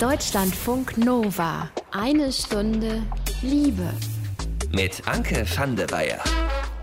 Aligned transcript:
Deutschlandfunk 0.00 0.98
Nova. 0.98 1.70
Eine 1.90 2.30
Stunde 2.30 3.02
Liebe. 3.40 3.88
Mit 4.70 5.08
Anke 5.08 5.46
van 5.56 5.74
der 5.74 5.90
Weyer. 5.90 6.22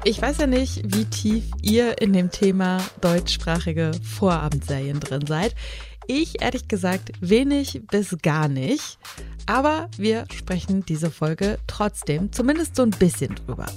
Ich 0.03 0.19
weiß 0.19 0.39
ja 0.39 0.47
nicht, 0.47 0.81
wie 0.83 1.05
tief 1.05 1.43
ihr 1.61 2.01
in 2.01 2.11
dem 2.13 2.31
Thema 2.31 2.81
deutschsprachige 3.01 3.91
Vorabendserien 4.01 4.99
drin 4.99 5.27
seid. 5.27 5.53
Ich 6.07 6.41
ehrlich 6.41 6.67
gesagt 6.67 7.11
wenig 7.21 7.83
bis 7.91 8.17
gar 8.23 8.47
nicht. 8.47 8.97
Aber 9.45 9.89
wir 9.95 10.25
sprechen 10.33 10.83
diese 10.83 11.11
Folge 11.11 11.59
trotzdem 11.67 12.31
zumindest 12.31 12.75
so 12.75 12.81
ein 12.81 12.89
bisschen 12.89 13.35
drüber. 13.35 13.67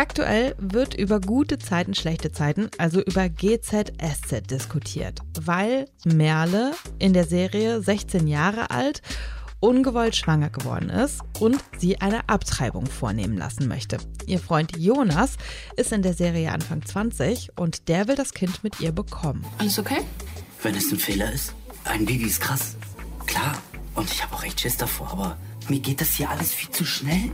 Aktuell 0.00 0.54
wird 0.56 0.94
über 0.94 1.20
gute 1.20 1.58
Zeiten, 1.58 1.92
schlechte 1.92 2.32
Zeiten, 2.32 2.70
also 2.78 3.02
über 3.02 3.28
GZSZ 3.28 4.50
diskutiert, 4.50 5.20
weil 5.38 5.84
Merle 6.06 6.72
in 6.98 7.12
der 7.12 7.26
Serie 7.26 7.82
16 7.82 8.26
Jahre 8.26 8.70
alt 8.70 9.02
ungewollt 9.60 10.16
schwanger 10.16 10.48
geworden 10.48 10.88
ist 10.88 11.20
und 11.38 11.62
sie 11.76 12.00
eine 12.00 12.30
Abtreibung 12.30 12.86
vornehmen 12.86 13.36
lassen 13.36 13.68
möchte. 13.68 13.98
Ihr 14.24 14.38
Freund 14.38 14.74
Jonas 14.78 15.36
ist 15.76 15.92
in 15.92 16.00
der 16.00 16.14
Serie 16.14 16.50
Anfang 16.50 16.82
20 16.82 17.58
und 17.58 17.88
der 17.88 18.08
will 18.08 18.16
das 18.16 18.32
Kind 18.32 18.64
mit 18.64 18.80
ihr 18.80 18.92
bekommen. 18.92 19.44
Alles 19.58 19.78
okay? 19.78 19.98
Wenn 20.62 20.76
es 20.76 20.90
ein 20.90 20.98
Fehler 20.98 21.30
ist, 21.30 21.52
ein 21.84 22.06
Baby 22.06 22.24
ist 22.24 22.40
krass. 22.40 22.74
Klar, 23.26 23.58
und 23.94 24.10
ich 24.10 24.22
habe 24.22 24.34
auch 24.34 24.44
echt 24.44 24.62
Schiss 24.62 24.78
davor, 24.78 25.10
aber 25.12 25.36
mir 25.68 25.80
geht 25.80 26.00
das 26.00 26.14
hier 26.14 26.30
alles 26.30 26.54
viel 26.54 26.70
zu 26.70 26.86
schnell. 26.86 27.32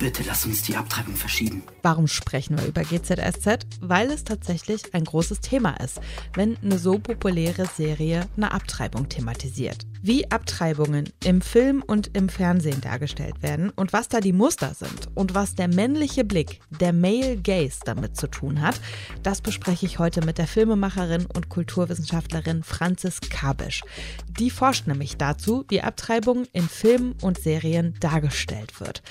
Bitte 0.00 0.22
lass 0.26 0.46
uns 0.46 0.62
die 0.62 0.76
Abtreibung 0.76 1.14
verschieben. 1.14 1.62
Warum 1.82 2.06
sprechen 2.06 2.58
wir 2.58 2.66
über 2.66 2.84
GZSZ? 2.84 3.66
Weil 3.82 4.10
es 4.10 4.24
tatsächlich 4.24 4.94
ein 4.94 5.04
großes 5.04 5.40
Thema 5.40 5.72
ist, 5.72 6.00
wenn 6.32 6.56
eine 6.62 6.78
so 6.78 6.98
populäre 6.98 7.66
Serie 7.66 8.26
eine 8.34 8.52
Abtreibung 8.52 9.10
thematisiert. 9.10 9.84
Wie 10.00 10.30
Abtreibungen 10.30 11.10
im 11.22 11.42
Film 11.42 11.84
und 11.86 12.16
im 12.16 12.30
Fernsehen 12.30 12.80
dargestellt 12.80 13.42
werden 13.42 13.68
und 13.68 13.92
was 13.92 14.08
da 14.08 14.20
die 14.20 14.32
Muster 14.32 14.72
sind 14.72 15.08
und 15.14 15.34
was 15.34 15.54
der 15.54 15.68
männliche 15.68 16.24
Blick, 16.24 16.60
der 16.70 16.94
Male 16.94 17.36
Gaze 17.36 17.80
damit 17.84 18.16
zu 18.16 18.26
tun 18.26 18.62
hat, 18.62 18.80
das 19.22 19.42
bespreche 19.42 19.84
ich 19.84 19.98
heute 19.98 20.24
mit 20.24 20.38
der 20.38 20.46
Filmemacherin 20.46 21.26
und 21.26 21.50
Kulturwissenschaftlerin 21.50 22.62
Franzis 22.62 23.20
Kabisch. 23.20 23.82
Die 24.26 24.48
forscht 24.48 24.86
nämlich 24.86 25.18
dazu, 25.18 25.66
wie 25.68 25.82
Abtreibung 25.82 26.46
in 26.54 26.66
Filmen 26.66 27.16
und 27.20 27.38
Serien 27.38 27.96
dargestellt 28.00 28.80
wird. 28.80 29.02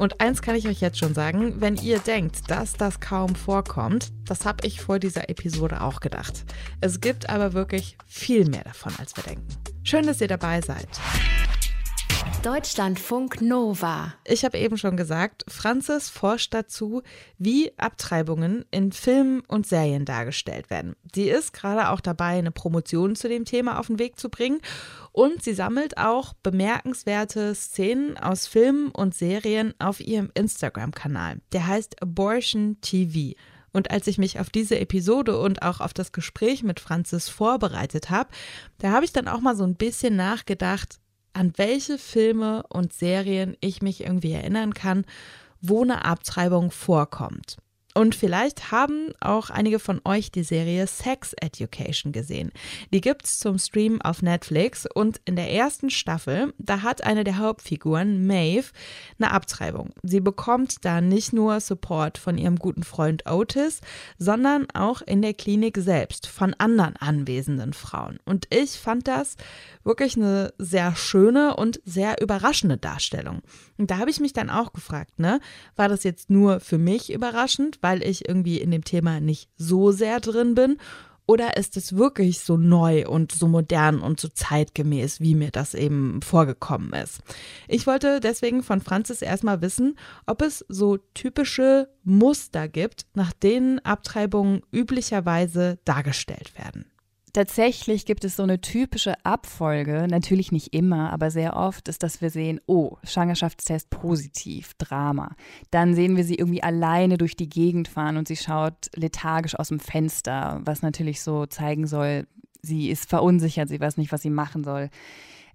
Und 0.00 0.18
eins 0.18 0.40
kann 0.40 0.56
ich 0.56 0.66
euch 0.66 0.80
jetzt 0.80 0.96
schon 0.96 1.12
sagen, 1.12 1.60
wenn 1.60 1.76
ihr 1.76 1.98
denkt, 1.98 2.50
dass 2.50 2.72
das 2.72 3.00
kaum 3.00 3.34
vorkommt, 3.34 4.14
das 4.24 4.46
habe 4.46 4.66
ich 4.66 4.80
vor 4.80 4.98
dieser 4.98 5.28
Episode 5.28 5.82
auch 5.82 6.00
gedacht. 6.00 6.46
Es 6.80 7.02
gibt 7.02 7.28
aber 7.28 7.52
wirklich 7.52 7.98
viel 8.06 8.48
mehr 8.48 8.64
davon, 8.64 8.94
als 8.96 9.14
wir 9.14 9.24
denken. 9.24 9.46
Schön, 9.82 10.06
dass 10.06 10.22
ihr 10.22 10.28
dabei 10.28 10.62
seid. 10.62 10.88
Deutschlandfunk 12.42 13.42
Nova. 13.42 14.14
Ich 14.24 14.46
habe 14.46 14.56
eben 14.56 14.78
schon 14.78 14.96
gesagt, 14.96 15.44
Franzis 15.46 16.08
forscht 16.08 16.54
dazu, 16.54 17.02
wie 17.36 17.70
Abtreibungen 17.76 18.64
in 18.70 18.92
Filmen 18.92 19.40
und 19.40 19.66
Serien 19.66 20.06
dargestellt 20.06 20.70
werden. 20.70 20.96
Sie 21.14 21.28
ist 21.28 21.52
gerade 21.52 21.90
auch 21.90 22.00
dabei, 22.00 22.38
eine 22.38 22.50
Promotion 22.50 23.14
zu 23.14 23.28
dem 23.28 23.44
Thema 23.44 23.78
auf 23.78 23.88
den 23.88 23.98
Weg 23.98 24.18
zu 24.18 24.30
bringen 24.30 24.60
und 25.12 25.42
sie 25.42 25.52
sammelt 25.52 25.98
auch 25.98 26.32
bemerkenswerte 26.42 27.54
Szenen 27.54 28.16
aus 28.16 28.46
Filmen 28.46 28.90
und 28.90 29.14
Serien 29.14 29.74
auf 29.78 30.00
ihrem 30.00 30.30
Instagram-Kanal. 30.32 31.42
Der 31.52 31.66
heißt 31.66 32.00
Abortion 32.00 32.78
TV. 32.80 33.36
Und 33.72 33.90
als 33.90 34.06
ich 34.06 34.16
mich 34.16 34.40
auf 34.40 34.48
diese 34.48 34.80
Episode 34.80 35.38
und 35.38 35.62
auch 35.62 35.80
auf 35.80 35.92
das 35.92 36.12
Gespräch 36.12 36.62
mit 36.62 36.80
Franzis 36.80 37.28
vorbereitet 37.28 38.08
habe, 38.08 38.30
da 38.78 38.92
habe 38.92 39.04
ich 39.04 39.12
dann 39.12 39.28
auch 39.28 39.40
mal 39.40 39.56
so 39.56 39.64
ein 39.64 39.76
bisschen 39.76 40.16
nachgedacht, 40.16 40.98
an 41.32 41.52
welche 41.56 41.98
Filme 41.98 42.64
und 42.68 42.92
Serien 42.92 43.56
ich 43.60 43.82
mich 43.82 44.02
irgendwie 44.02 44.32
erinnern 44.32 44.74
kann, 44.74 45.04
wo 45.60 45.82
eine 45.82 46.04
Abtreibung 46.04 46.70
vorkommt. 46.70 47.58
Und 47.94 48.14
vielleicht 48.14 48.70
haben 48.70 49.12
auch 49.18 49.50
einige 49.50 49.80
von 49.80 50.00
euch 50.04 50.30
die 50.30 50.44
Serie 50.44 50.86
Sex 50.86 51.32
Education 51.40 52.12
gesehen. 52.12 52.52
Die 52.92 53.00
gibt's 53.00 53.40
zum 53.40 53.58
Stream 53.58 54.00
auf 54.00 54.22
Netflix 54.22 54.86
und 54.86 55.20
in 55.24 55.34
der 55.34 55.50
ersten 55.50 55.90
Staffel, 55.90 56.54
da 56.58 56.82
hat 56.82 57.02
eine 57.02 57.24
der 57.24 57.38
Hauptfiguren, 57.38 58.26
Maeve, 58.26 58.70
eine 59.18 59.32
Abtreibung. 59.32 59.90
Sie 60.04 60.20
bekommt 60.20 60.84
da 60.84 61.00
nicht 61.00 61.32
nur 61.32 61.58
Support 61.58 62.18
von 62.18 62.38
ihrem 62.38 62.56
guten 62.56 62.84
Freund 62.84 63.28
Otis, 63.28 63.80
sondern 64.18 64.70
auch 64.72 65.02
in 65.02 65.20
der 65.20 65.34
Klinik 65.34 65.76
selbst 65.78 66.28
von 66.28 66.54
anderen 66.54 66.96
anwesenden 66.96 67.72
Frauen. 67.72 68.18
Und 68.24 68.46
ich 68.50 68.72
fand 68.72 69.08
das 69.08 69.36
wirklich 69.82 70.16
eine 70.16 70.52
sehr 70.58 70.94
schöne 70.94 71.56
und 71.56 71.80
sehr 71.84 72.20
überraschende 72.20 72.76
Darstellung. 72.76 73.42
Und 73.78 73.90
da 73.90 73.98
habe 73.98 74.10
ich 74.10 74.20
mich 74.20 74.32
dann 74.32 74.50
auch 74.50 74.72
gefragt, 74.72 75.18
ne, 75.18 75.40
war 75.74 75.88
das 75.88 76.04
jetzt 76.04 76.30
nur 76.30 76.60
für 76.60 76.78
mich 76.78 77.12
überraschend, 77.12 77.79
weil 77.80 78.02
ich 78.02 78.28
irgendwie 78.28 78.60
in 78.60 78.70
dem 78.70 78.84
Thema 78.84 79.20
nicht 79.20 79.48
so 79.56 79.92
sehr 79.92 80.20
drin 80.20 80.54
bin? 80.54 80.78
Oder 81.26 81.56
ist 81.56 81.76
es 81.76 81.94
wirklich 81.94 82.40
so 82.40 82.56
neu 82.56 83.06
und 83.06 83.30
so 83.30 83.46
modern 83.46 84.00
und 84.00 84.18
so 84.18 84.26
zeitgemäß, 84.26 85.20
wie 85.20 85.36
mir 85.36 85.52
das 85.52 85.74
eben 85.74 86.22
vorgekommen 86.22 86.92
ist? 86.92 87.20
Ich 87.68 87.86
wollte 87.86 88.18
deswegen 88.18 88.64
von 88.64 88.80
Franzis 88.80 89.22
erstmal 89.22 89.62
wissen, 89.62 89.96
ob 90.26 90.42
es 90.42 90.64
so 90.68 90.96
typische 91.14 91.88
Muster 92.02 92.66
gibt, 92.66 93.06
nach 93.14 93.32
denen 93.32 93.78
Abtreibungen 93.84 94.62
üblicherweise 94.72 95.78
dargestellt 95.84 96.58
werden 96.58 96.90
tatsächlich 97.32 98.06
gibt 98.06 98.24
es 98.24 98.36
so 98.36 98.42
eine 98.42 98.60
typische 98.60 99.14
Abfolge, 99.24 100.06
natürlich 100.08 100.52
nicht 100.52 100.74
immer, 100.74 101.12
aber 101.12 101.30
sehr 101.30 101.56
oft 101.56 101.88
ist, 101.88 102.02
dass 102.02 102.20
wir 102.20 102.30
sehen, 102.30 102.60
oh, 102.66 102.96
Schwangerschaftstest 103.04 103.90
positiv, 103.90 104.74
Drama. 104.78 105.34
Dann 105.70 105.94
sehen 105.94 106.16
wir 106.16 106.24
sie 106.24 106.36
irgendwie 106.36 106.62
alleine 106.62 107.18
durch 107.18 107.36
die 107.36 107.48
Gegend 107.48 107.88
fahren 107.88 108.16
und 108.16 108.28
sie 108.28 108.36
schaut 108.36 108.90
lethargisch 108.94 109.54
aus 109.54 109.68
dem 109.68 109.80
Fenster, 109.80 110.60
was 110.64 110.82
natürlich 110.82 111.22
so 111.22 111.46
zeigen 111.46 111.86
soll, 111.86 112.26
sie 112.62 112.90
ist 112.90 113.08
verunsichert, 113.08 113.68
sie 113.68 113.80
weiß 113.80 113.96
nicht, 113.96 114.12
was 114.12 114.22
sie 114.22 114.30
machen 114.30 114.64
soll. 114.64 114.90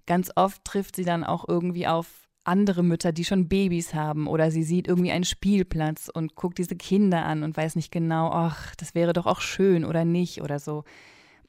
Ganz 0.06 0.30
oft 0.36 0.64
trifft 0.64 0.96
sie 0.96 1.04
dann 1.04 1.24
auch 1.24 1.48
irgendwie 1.48 1.86
auf 1.86 2.06
andere 2.44 2.82
Mütter, 2.82 3.12
die 3.12 3.24
schon 3.24 3.48
Babys 3.48 3.92
haben 3.92 4.28
oder 4.28 4.50
sie 4.50 4.62
sieht 4.62 4.86
irgendwie 4.86 5.10
einen 5.10 5.24
Spielplatz 5.24 6.08
und 6.12 6.36
guckt 6.36 6.58
diese 6.58 6.76
Kinder 6.76 7.24
an 7.24 7.42
und 7.42 7.56
weiß 7.56 7.76
nicht 7.76 7.90
genau, 7.90 8.30
ach, 8.30 8.74
das 8.76 8.94
wäre 8.94 9.12
doch 9.12 9.26
auch 9.26 9.40
schön 9.40 9.84
oder 9.84 10.04
nicht 10.04 10.42
oder 10.42 10.58
so. 10.58 10.84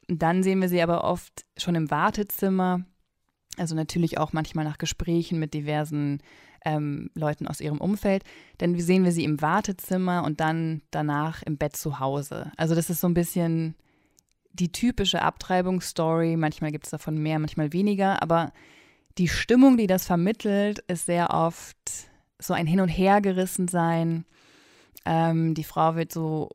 Dann 0.07 0.43
sehen 0.43 0.61
wir 0.61 0.69
sie 0.69 0.81
aber 0.81 1.03
oft 1.03 1.45
schon 1.57 1.75
im 1.75 1.91
Wartezimmer, 1.91 2.85
also 3.57 3.75
natürlich 3.75 4.17
auch 4.17 4.33
manchmal 4.33 4.65
nach 4.65 4.77
Gesprächen 4.77 5.39
mit 5.39 5.53
diversen 5.53 6.21
ähm, 6.63 7.09
Leuten 7.13 7.47
aus 7.47 7.61
ihrem 7.61 7.79
Umfeld. 7.79 8.23
Dann 8.57 8.79
sehen 8.79 9.03
wir 9.03 9.11
sie 9.11 9.23
im 9.23 9.41
Wartezimmer 9.41 10.23
und 10.23 10.39
dann 10.39 10.81
danach 10.91 11.43
im 11.43 11.57
Bett 11.57 11.75
zu 11.75 11.99
Hause. 11.99 12.51
Also 12.55 12.75
das 12.75 12.89
ist 12.89 13.01
so 13.01 13.07
ein 13.07 13.13
bisschen 13.13 13.75
die 14.53 14.71
typische 14.71 15.21
Abtreibungsstory. 15.21 16.35
Manchmal 16.35 16.71
gibt 16.71 16.85
es 16.85 16.91
davon 16.91 17.17
mehr, 17.17 17.39
manchmal 17.39 17.73
weniger, 17.73 18.21
aber 18.21 18.51
die 19.17 19.27
Stimmung, 19.27 19.77
die 19.77 19.87
das 19.87 20.05
vermittelt, 20.05 20.79
ist 20.87 21.05
sehr 21.05 21.31
oft 21.31 21.77
so 22.39 22.53
ein 22.53 22.67
Hin- 22.67 22.81
und 22.81 22.89
Hergerissen 22.89 23.67
sein. 23.67 24.25
Ähm, 25.05 25.53
die 25.53 25.63
Frau 25.63 25.95
wird 25.95 26.11
so 26.11 26.49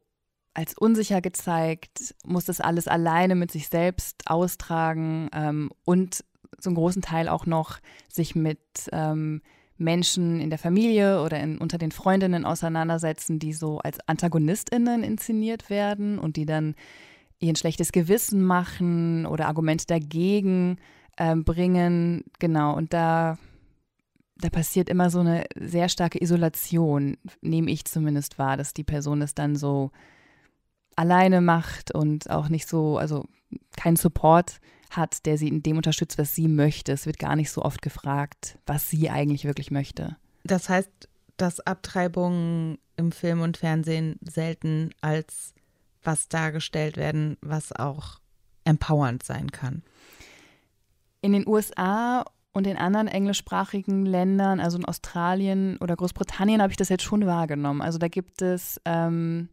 als 0.55 0.77
unsicher 0.77 1.21
gezeigt, 1.21 2.15
muss 2.25 2.45
das 2.45 2.61
alles 2.61 2.89
alleine 2.89 3.35
mit 3.35 3.51
sich 3.51 3.69
selbst 3.69 4.23
austragen 4.27 5.31
ähm, 5.33 5.71
und 5.85 6.25
zum 6.59 6.75
großen 6.75 7.03
Teil 7.03 7.29
auch 7.29 7.47
noch 7.47 7.79
sich 8.09 8.35
mit 8.35 8.61
ähm, 8.93 9.43
Menschen 9.79 10.41
in 10.41 10.51
der 10.51 10.59
Familie 10.59 11.23
oder 11.23 11.41
in, 11.41 11.59
unter 11.59 11.79
den 11.79 11.93
Freundinnen 11.93 12.45
auseinandersetzen, 12.45 13.39
die 13.39 13.53
so 13.53 13.79
als 13.79 13.99
Antagonistinnen 14.07 15.03
inszeniert 15.03 15.71
werden 15.71 16.19
und 16.19 16.37
die 16.37 16.47
dann 16.47 16.75
ihr 17.41 17.49
ein 17.49 17.57
schlechtes 17.57 17.91
Gewissen 17.91 18.43
machen 18.43 19.27
oder 19.27 19.49
Argumente 19.49 19.87
dagegen 19.87 20.79
ähm, 21.19 21.45
bringen. 21.45 22.25
Genau, 22.39 22.77
und 22.77 22.93
da, 22.93 23.39
da 24.37 24.49
passiert 24.51 24.89
immer 24.89 25.11
so 25.11 25.21
eine 25.21 25.45
sehr 25.59 25.89
starke 25.89 26.23
Isolation, 26.23 27.17
nehme 27.41 27.71
ich 27.71 27.85
zumindest 27.85 28.39
wahr, 28.39 28.57
dass 28.57 28.75
die 28.75 28.85
Person 28.85 29.23
es 29.23 29.35
dann 29.35 29.57
so 29.57 29.91
alleine 30.97 31.41
macht 31.41 31.95
und 31.95 32.31
auch 32.31 32.49
nicht 32.49 32.69
so, 32.69 32.99
also 32.99 33.25
keinen 33.77 33.97
Support 33.97 34.61
hat, 34.91 35.25
der 35.27 35.39
sie 35.39 35.49
in 35.49 35.63
dem 35.63 35.77
unterstützt, 35.77 36.19
was 36.19 36.35
sie 36.35 36.49
möchte. 36.49 36.93
Es 36.93 37.07
wird 37.07 37.19
gar 37.19 37.37
nicht 37.37 37.51
so 37.51 37.63
oft 37.63 37.83
gefragt, 37.83 38.59
was 38.67 38.91
sie 38.91 39.11
eigentlich 39.11 39.45
wirklich 39.45 39.71
möchte. 39.71 40.17
Das 40.45 40.69
heißt, 40.69 40.91
dass 41.37 41.61
Abtreibungen 41.61 42.79
im 42.97 43.13
Film 43.13 43.41
und 43.41 43.57
Fernsehen 43.57 44.19
selten 44.23 44.91
als 45.01 45.55
was 46.03 46.29
dargestellt 46.29 46.97
werden, 46.97 47.37
was 47.41 47.73
auch 47.73 48.19
empowernd 48.65 49.23
sein 49.23 49.51
kann. 49.51 49.83
In 51.21 51.33
den 51.33 51.47
USA 51.47 52.25
und 52.53 52.67
in 52.67 52.77
anderen 52.77 53.09
englischsprachigen 53.09 54.05
Ländern, 54.05 54.61
also 54.61 54.77
in 54.77 54.85
Australien 54.85 55.79
oder 55.79 55.97
Großbritannien, 55.97 56.61
habe 56.61 56.73
ich 56.73 56.77
das 56.77 56.89
jetzt 56.89 57.05
schon 57.05 57.27
wahrgenommen. 57.27 57.81
Also 57.81 57.99
da 57.99 58.09
gibt 58.09 58.43
es 58.43 58.81
ähm, 58.85 59.49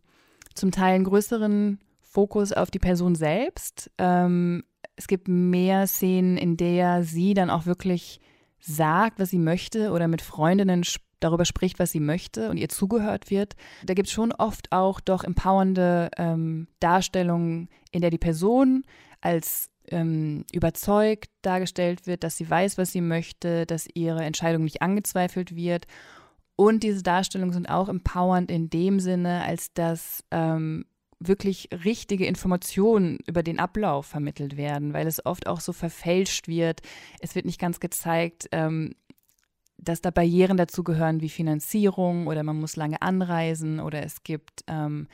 zum 0.60 0.72
Teil 0.72 0.96
einen 0.96 1.06
größeren 1.06 1.80
Fokus 2.02 2.54
auf 2.54 2.70
die 2.72 2.80
Person 2.80 3.16
selbst. 3.16 3.90
Ähm, 3.98 4.64
Es 4.96 5.08
gibt 5.08 5.28
mehr 5.28 5.88
Szenen, 5.88 6.38
in 6.38 6.58
der 6.58 7.04
sie 7.04 7.34
dann 7.34 7.50
auch 7.50 7.66
wirklich 7.66 8.20
sagt, 8.60 9.20
was 9.20 9.30
sie 9.30 9.40
möchte 9.40 9.92
oder 9.92 10.10
mit 10.10 10.22
Freundinnen 10.22 10.84
darüber 11.22 11.46
spricht, 11.46 11.80
was 11.80 11.92
sie 11.92 12.02
möchte 12.02 12.50
und 12.50 12.58
ihr 12.58 12.68
zugehört 12.68 13.30
wird. 13.30 13.56
Da 13.86 13.94
gibt 13.94 14.08
es 14.08 14.14
schon 14.14 14.34
oft 14.34 14.72
auch 14.72 15.00
doch 15.00 15.24
empowernde 15.24 16.10
ähm, 16.18 16.68
Darstellungen, 16.82 17.70
in 17.92 18.02
der 18.02 18.10
die 18.10 18.18
Person 18.18 18.84
als 19.22 19.70
ähm, 19.90 20.46
überzeugt 20.52 21.30
dargestellt 21.42 22.06
wird, 22.06 22.24
dass 22.24 22.38
sie 22.38 22.50
weiß, 22.50 22.78
was 22.78 22.92
sie 22.92 23.02
möchte, 23.02 23.66
dass 23.66 23.88
ihre 23.94 24.24
Entscheidung 24.24 24.64
nicht 24.66 24.82
angezweifelt 24.82 25.56
wird. 25.56 25.88
Und 26.60 26.84
diese 26.84 27.04
Darstellungen 27.04 27.54
sind 27.54 27.70
auch 27.70 27.88
empowernd 27.88 28.52
in 28.52 28.70
dem 28.70 29.00
Sinne, 29.00 29.46
als 29.46 29.72
dass 29.72 30.26
ähm, 30.30 30.84
wirklich 31.18 31.70
richtige 31.86 32.26
Informationen 32.26 33.18
über 33.26 33.44
den 33.44 33.60
Ablauf 33.60 34.08
vermittelt 34.08 34.58
werden, 34.58 34.92
weil 34.92 35.08
es 35.08 35.26
oft 35.26 35.48
auch 35.48 35.62
so 35.62 35.72
verfälscht 35.72 36.50
wird. 36.50 36.82
Es 37.22 37.34
wird 37.34 37.46
nicht 37.46 37.62
ganz 37.62 37.80
gezeigt, 37.80 38.50
ähm, 38.52 38.94
dass 39.78 40.02
da 40.02 40.12
Barrieren 40.12 40.58
dazu 40.58 40.84
gehören 40.84 41.22
wie 41.22 41.30
Finanzierung 41.30 42.28
oder 42.28 42.44
man 42.44 42.60
muss 42.60 42.76
lange 42.76 43.02
anreisen 43.02 43.80
oder 43.80 44.04
es 44.04 44.24
gibt 44.24 44.66
ähm, 44.68 45.08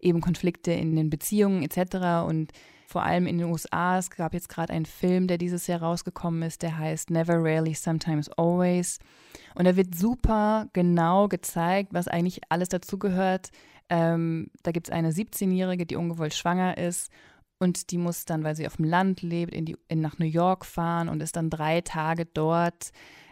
eben 0.00 0.20
Konflikte 0.20 0.72
in 0.72 0.96
den 0.96 1.08
Beziehungen 1.08 1.62
etc. 1.62 2.28
Und 2.28 2.52
vor 2.90 3.04
allem 3.04 3.28
in 3.28 3.38
den 3.38 3.46
USA, 3.46 3.98
es 3.98 4.10
gab 4.10 4.34
jetzt 4.34 4.48
gerade 4.48 4.72
einen 4.72 4.84
Film, 4.84 5.28
der 5.28 5.38
dieses 5.38 5.68
Jahr 5.68 5.80
rausgekommen 5.80 6.42
ist, 6.42 6.62
der 6.62 6.76
heißt 6.76 7.10
Never, 7.10 7.36
Rarely, 7.36 7.72
Sometimes, 7.72 8.28
Always. 8.30 8.98
Und 9.54 9.66
da 9.66 9.76
wird 9.76 9.94
super 9.94 10.66
genau 10.72 11.28
gezeigt, 11.28 11.94
was 11.94 12.08
eigentlich 12.08 12.40
alles 12.48 12.68
dazugehört. 12.68 13.50
Ähm, 13.90 14.50
da 14.64 14.72
gibt 14.72 14.88
es 14.88 14.92
eine 14.92 15.12
17-Jährige, 15.12 15.86
die 15.86 15.94
ungewollt 15.94 16.34
schwanger 16.34 16.78
ist 16.78 17.12
und 17.60 17.92
die 17.92 17.98
muss 17.98 18.24
dann, 18.24 18.42
weil 18.42 18.56
sie 18.56 18.66
auf 18.66 18.74
dem 18.74 18.86
Land 18.86 19.22
lebt, 19.22 19.54
in 19.54 19.66
die, 19.66 19.76
in, 19.86 20.00
nach 20.00 20.18
New 20.18 20.26
York 20.26 20.66
fahren 20.66 21.08
und 21.08 21.22
ist 21.22 21.36
dann 21.36 21.48
drei 21.48 21.82
Tage 21.82 22.26
dort, 22.26 22.90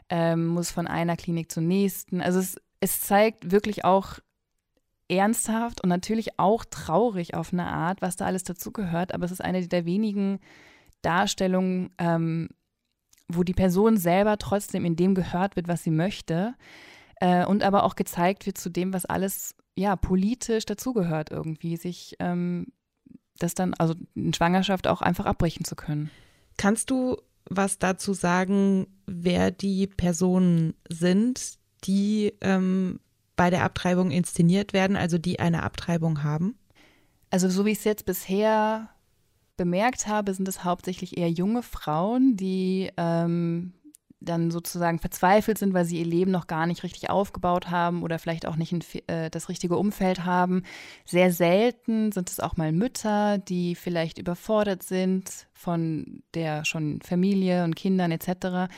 ähm, 0.09 0.47
muss 0.47 0.71
von 0.71 0.87
einer 0.87 1.17
Klinik 1.17 1.51
zur 1.51 1.65
nächsten. 1.65 2.21
Also 2.21 2.39
es, 2.39 2.61
es 2.79 3.01
zeigt 3.01 3.51
wirklich 3.51 3.85
auch 3.85 4.21
ernsthaft 5.09 5.83
und 5.83 5.89
natürlich 5.89 6.39
auch 6.39 6.65
traurig 6.65 7.35
auf 7.35 7.53
eine 7.53 7.67
Art, 7.67 8.03
was 8.03 8.17
da 8.17 8.27
alles 8.27 8.45
dazugehört. 8.45 9.15
Aber 9.15 9.25
es 9.25 9.33
ist 9.33 9.43
eine 9.43 9.67
der 9.67 9.85
wenigen 9.85 10.39
Darstellungen, 11.03 11.91
ähm, 11.99 12.49
wo 13.29 13.43
die 13.43 13.55
Person 13.55 13.97
selber 13.97 14.39
trotzdem 14.39 14.85
in 14.85 14.97
dem 14.97 15.15
gehört 15.15 15.57
wird, 15.57 15.69
was 15.69 15.83
sie 15.83 15.91
möchte. 15.91 16.55
Äh, 17.21 17.45
und 17.47 17.63
aber 17.63 17.85
auch 17.85 17.97
gezeigt 17.97 18.47
wird 18.47 18.59
zu 18.59 18.71
dem, 18.71 18.93
was 18.93 19.05
alles 19.05 19.55
ja 19.75 19.97
politisch 19.97 20.67
dazugehört, 20.67 21.31
irgendwie, 21.31 21.77
sich 21.77 22.17
ähm, 22.21 22.67
das 23.39 23.55
dann, 23.55 23.75
also 23.75 23.95
eine 24.17 24.35
Schwangerschaft 24.35 24.87
auch 24.87 25.01
einfach 25.01 25.27
abbrechen 25.27 25.65
zu 25.65 25.77
können. 25.77 26.11
Kannst 26.57 26.91
du 26.91 27.17
was 27.49 27.79
dazu 27.79 28.13
sagen, 28.13 28.87
wer 29.07 29.51
die 29.51 29.87
Personen 29.87 30.75
sind, 30.89 31.59
die 31.85 32.35
ähm, 32.41 33.01
bei 33.39 33.49
der 33.51 33.63
Abtreibung 33.63 34.11
inszeniert 34.11 34.75
werden, 34.75 34.97
also 34.97 35.17
die 35.17 35.41
eine 35.41 35.63
Abtreibung 35.63 36.25
haben? 36.25 36.59
Also 37.31 37.49
so 37.49 37.65
wie 37.65 37.71
ich 37.71 37.79
es 37.79 37.85
jetzt 37.85 38.05
bisher 38.05 38.91
bemerkt 39.57 40.09
habe, 40.09 40.35
sind 40.35 40.49
es 40.49 40.65
hauptsächlich 40.65 41.17
eher 41.17 41.31
junge 41.31 41.63
Frauen, 41.63 42.37
die 42.37 42.91
ähm, 42.97 43.73
dann 44.21 44.51
sozusagen 44.51 44.99
verzweifelt 44.99 45.57
sind, 45.59 45.73
weil 45.73 45.85
sie 45.85 45.99
ihr 45.99 46.05
Leben 46.05 46.33
noch 46.33 46.49
gar 46.49 46.67
nicht 46.67 46.83
richtig 46.83 47.11
aufgebaut 47.11 47.71
haben 47.71 48.03
oder 48.03 48.19
vielleicht 48.19 48.47
auch 48.47 48.57
nicht 48.57 48.73
ein, 48.73 48.83
äh, 49.07 49.31
das 49.31 49.49
richtige 49.49 49.77
Umfeld 49.77 50.25
haben. 50.25 50.65
Sehr 51.05 51.33
selten 51.33 52.11
sind 52.11 52.31
es 52.31 52.41
auch 52.41 52.57
mal 52.57 52.73
Mütter, 52.73 53.39
die 53.39 53.77
vielleicht 53.77 54.19
überfordert 54.19 54.83
sind 54.83 55.47
von 55.53 56.23
der 56.35 56.65
schon 56.65 57.01
Familie 57.03 57.63
und 57.63 57.77
Kindern 57.77 58.11
etc. 58.11 58.69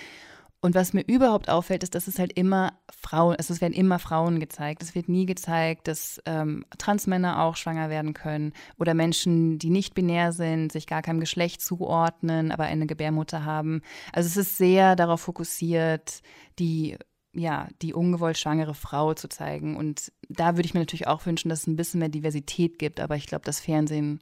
Und 0.63 0.75
was 0.75 0.93
mir 0.93 1.03
überhaupt 1.07 1.49
auffällt, 1.49 1.83
ist, 1.83 1.95
dass 1.95 2.07
es 2.07 2.19
halt 2.19 2.35
immer 2.35 2.75
Frauen, 2.91 3.37
also 3.37 3.55
es 3.55 3.63
werden 3.63 3.73
immer 3.73 3.99
Frauen 3.99 4.41
gezeigt. 4.41 4.83
Es 4.83 4.95
wird 4.95 5.09
nie 5.09 5.25
gezeigt, 5.25 5.89
dass 5.89 6.21
ähm, 6.27 6.67
Transmänner 6.77 7.43
auch 7.43 7.57
schwanger 7.57 7.89
werden 7.89 8.13
können 8.13 8.53
oder 8.79 8.93
Menschen, 8.93 9.59
die 9.59 9.71
nicht 9.71 9.95
binär 9.95 10.33
sind, 10.33 10.71
sich 10.71 10.87
gar 10.87 11.01
keinem 11.01 11.21
Geschlecht 11.21 11.63
zuordnen, 11.63 12.53
aber 12.53 12.65
eine 12.65 12.87
Gebärmutter 12.87 13.47
haben. 13.47 13.81
Also 14.13 14.27
es 14.27 14.37
ist 14.37 14.59
sehr 14.59 14.97
darauf 14.97 15.23
fokussiert, 15.23 16.21
die 16.59 16.99
ja, 17.33 17.69
die 17.81 17.95
ungewollt 17.95 18.39
schwangere 18.39 18.75
Frau 18.75 19.15
zu 19.15 19.29
zeigen. 19.29 19.77
Und 19.77 20.13
da 20.29 20.57
würde 20.57 20.67
ich 20.67 20.75
mir 20.75 20.81
natürlich 20.81 21.07
auch 21.07 21.25
wünschen, 21.27 21.49
dass 21.49 21.61
es 21.61 21.67
ein 21.69 21.77
bisschen 21.77 22.01
mehr 22.01 22.09
Diversität 22.09 22.79
gibt, 22.79 22.99
aber 22.99 23.15
ich 23.15 23.27
glaube, 23.27 23.45
das 23.45 23.61
Fernsehen 23.61 24.21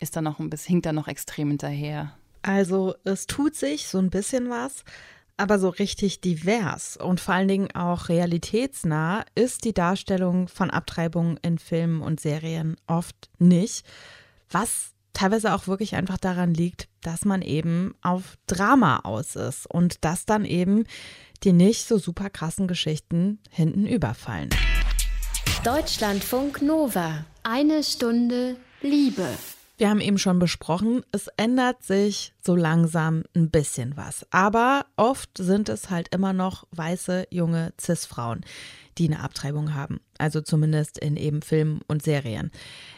ist 0.00 0.16
da 0.16 0.22
noch 0.22 0.40
ein 0.40 0.50
bisschen, 0.50 0.72
hinkt 0.72 0.86
da 0.86 0.92
noch 0.92 1.06
extrem 1.06 1.48
hinterher. 1.48 2.16
Also 2.42 2.94
es 3.04 3.26
tut 3.26 3.54
sich 3.54 3.86
so 3.86 3.98
ein 3.98 4.10
bisschen 4.10 4.50
was 4.50 4.84
aber 5.38 5.58
so 5.58 5.68
richtig 5.70 6.20
divers 6.20 6.96
und 6.96 7.20
vor 7.20 7.34
allen 7.34 7.48
Dingen 7.48 7.74
auch 7.74 8.08
realitätsnah 8.08 9.24
ist 9.34 9.64
die 9.64 9.72
Darstellung 9.72 10.48
von 10.48 10.70
Abtreibungen 10.70 11.38
in 11.42 11.58
Filmen 11.58 12.02
und 12.02 12.20
Serien 12.20 12.76
oft 12.86 13.30
nicht, 13.38 13.86
was 14.50 14.92
teilweise 15.12 15.54
auch 15.54 15.66
wirklich 15.66 15.94
einfach 15.94 16.18
daran 16.18 16.52
liegt, 16.52 16.88
dass 17.02 17.24
man 17.24 17.42
eben 17.42 17.94
auf 18.02 18.36
Drama 18.46 19.00
aus 19.04 19.36
ist 19.36 19.66
und 19.66 20.04
dass 20.04 20.26
dann 20.26 20.44
eben 20.44 20.84
die 21.44 21.52
nicht 21.52 21.86
so 21.86 21.98
super 21.98 22.30
krassen 22.30 22.66
Geschichten 22.66 23.38
hinten 23.50 23.86
überfallen. 23.86 24.50
Deutschlandfunk 25.64 26.62
Nova. 26.62 27.24
Eine 27.42 27.82
Stunde 27.82 28.56
Liebe. 28.80 29.28
Wir 29.78 29.90
haben 29.90 30.00
eben 30.00 30.18
schon 30.18 30.40
besprochen, 30.40 31.04
es 31.12 31.28
ändert 31.36 31.84
sich 31.84 32.34
so 32.44 32.56
langsam 32.56 33.22
ein 33.36 33.48
bisschen 33.48 33.96
was. 33.96 34.26
Aber 34.32 34.86
oft 34.96 35.38
sind 35.38 35.68
es 35.68 35.88
halt 35.88 36.12
immer 36.12 36.32
noch 36.32 36.66
weiße, 36.72 37.28
junge 37.30 37.72
Cis-Frauen, 37.80 38.40
die 38.98 39.06
eine 39.06 39.20
Abtreibung 39.20 39.76
haben. 39.76 40.00
Also 40.18 40.40
zumindest 40.40 40.98
in 40.98 41.16
eben 41.16 41.42
Filmen 41.42 41.80
und 41.86 42.02
Serien. 42.02 42.50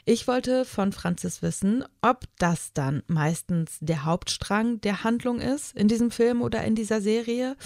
Ich 0.07 0.27
wollte 0.27 0.65
von 0.65 0.93
Franzis 0.93 1.43
wissen, 1.43 1.85
ob 2.01 2.25
das 2.39 2.73
dann 2.73 3.03
meistens 3.09 3.77
der 3.83 4.07
Hauptstrang 4.07 4.81
der 4.81 5.05
Handlung 5.05 5.39
ist 5.39 5.77
in 5.77 5.87
diesem 5.87 6.11
Film 6.11 6.41
oder 6.41 6.65
in 6.65 6.77
dieser 6.77 7.03
Serie. 7.03 7.57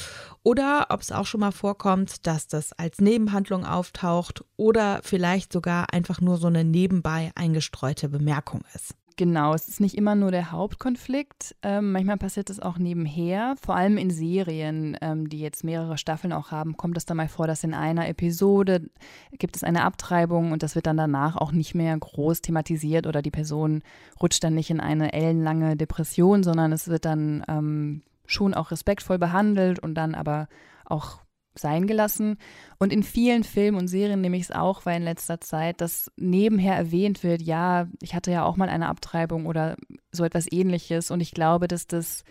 Oder 0.43 0.87
ob 0.89 1.03
es 1.03 1.13
auch 1.13 1.27
schon 1.27 1.39
mal 1.39 1.53
vorkommt, 1.53 2.27
dass 2.27 2.49
das 2.49 2.73
als 2.73 3.01
Nebenhandlung 3.01 3.65
auftaucht 3.65 4.45
oder 4.57 5.03
vielleicht 5.05 5.53
sogar 5.53 5.93
einfach 5.93 6.21
nur 6.21 6.37
so 6.37 6.49
eine 6.49 6.65
nebenbei 6.65 7.31
eingestreute 7.37 8.09
Bemerkung 8.09 8.63
ist. 8.75 8.97
Genau, 9.17 9.55
es 9.55 9.69
ist 9.69 9.81
nicht 9.81 9.97
immer 9.97 10.17
nur 10.17 10.33
der 10.33 10.51
Hauptkonflikt. 10.51 11.55
Ähm, 11.63 11.93
manchmal 11.93 12.17
passiert 12.17 12.51
es 12.51 12.59
auch 12.59 12.79
nebenher. 12.79 13.55
Vor 13.63 13.77
allem 13.77 13.97
in 13.97 14.11
Serien, 14.11 14.97
ähm, 15.01 15.29
die 15.29 15.39
jetzt 15.39 15.63
mehrere 15.63 15.99
Staffeln 15.99 16.33
auch 16.33 16.51
haben, 16.51 16.77
kommt 16.77 16.97
es 16.97 17.07
dann 17.07 17.19
mal 17.19 17.29
vor, 17.29 17.47
dass 17.47 17.63
in 17.63 17.75
einer 17.75 18.09
Episode 18.09 18.91
gibt 19.39 19.55
es 19.55 19.63
eine 19.63 19.85
Abtreibung 19.85 20.51
und 20.51 20.65
das 20.65 20.75
wird 20.75 20.87
dann 20.87 20.97
danach 20.97 21.37
auch 21.37 21.53
nicht 21.53 21.77
mehr 21.77 21.97
groß 21.97 22.43
thematisiert 22.43 23.07
oder 23.07 23.23
die 23.23 23.31
Person 23.31 23.83
rutscht 24.21 24.43
dann 24.43 24.55
nicht 24.55 24.71
in 24.71 24.81
eine 24.81 25.13
ellenlange 25.13 25.77
Depression, 25.77 26.43
sondern 26.43 26.73
es 26.73 26.89
wird 26.89 27.05
dann 27.05 27.45
ähm, 27.47 28.03
schon 28.27 28.53
auch 28.53 28.73
respektvoll 28.73 29.19
behandelt 29.19 29.79
und 29.79 29.95
dann 29.95 30.17
aber 30.17 30.49
auch 30.87 31.24
sein 31.55 31.87
gelassen. 31.87 32.37
Und 32.79 32.93
in 32.93 33.03
vielen 33.03 33.45
Filmen 33.45 33.79
und 33.79 33.89
Serien 33.89 34.21
nehme 34.21 34.37
ich 34.37 34.45
es 34.45 34.51
auch, 34.51 34.87
weil 34.87 34.97
in 34.97 35.05
letzter 35.05 35.41
Zeit 35.41 35.81
das 35.81 36.11
nebenher 36.17 36.77
erwähnt 36.77 37.23
wird, 37.23 37.43
ja, 37.43 37.89
ich 38.03 38.15
hatte 38.15 38.31
ja 38.31 38.45
auch 38.45 38.57
mal 38.57 38.69
eine 38.69 38.89
Abtreibung 38.89 39.47
oder 39.47 39.77
so 40.13 40.25
etwas 40.25 40.51
ähnliches. 40.51 41.11
Und 41.11 41.21
ich 41.21 41.33
glaube, 41.33 41.69
dass 41.69 41.87
das 41.87 42.25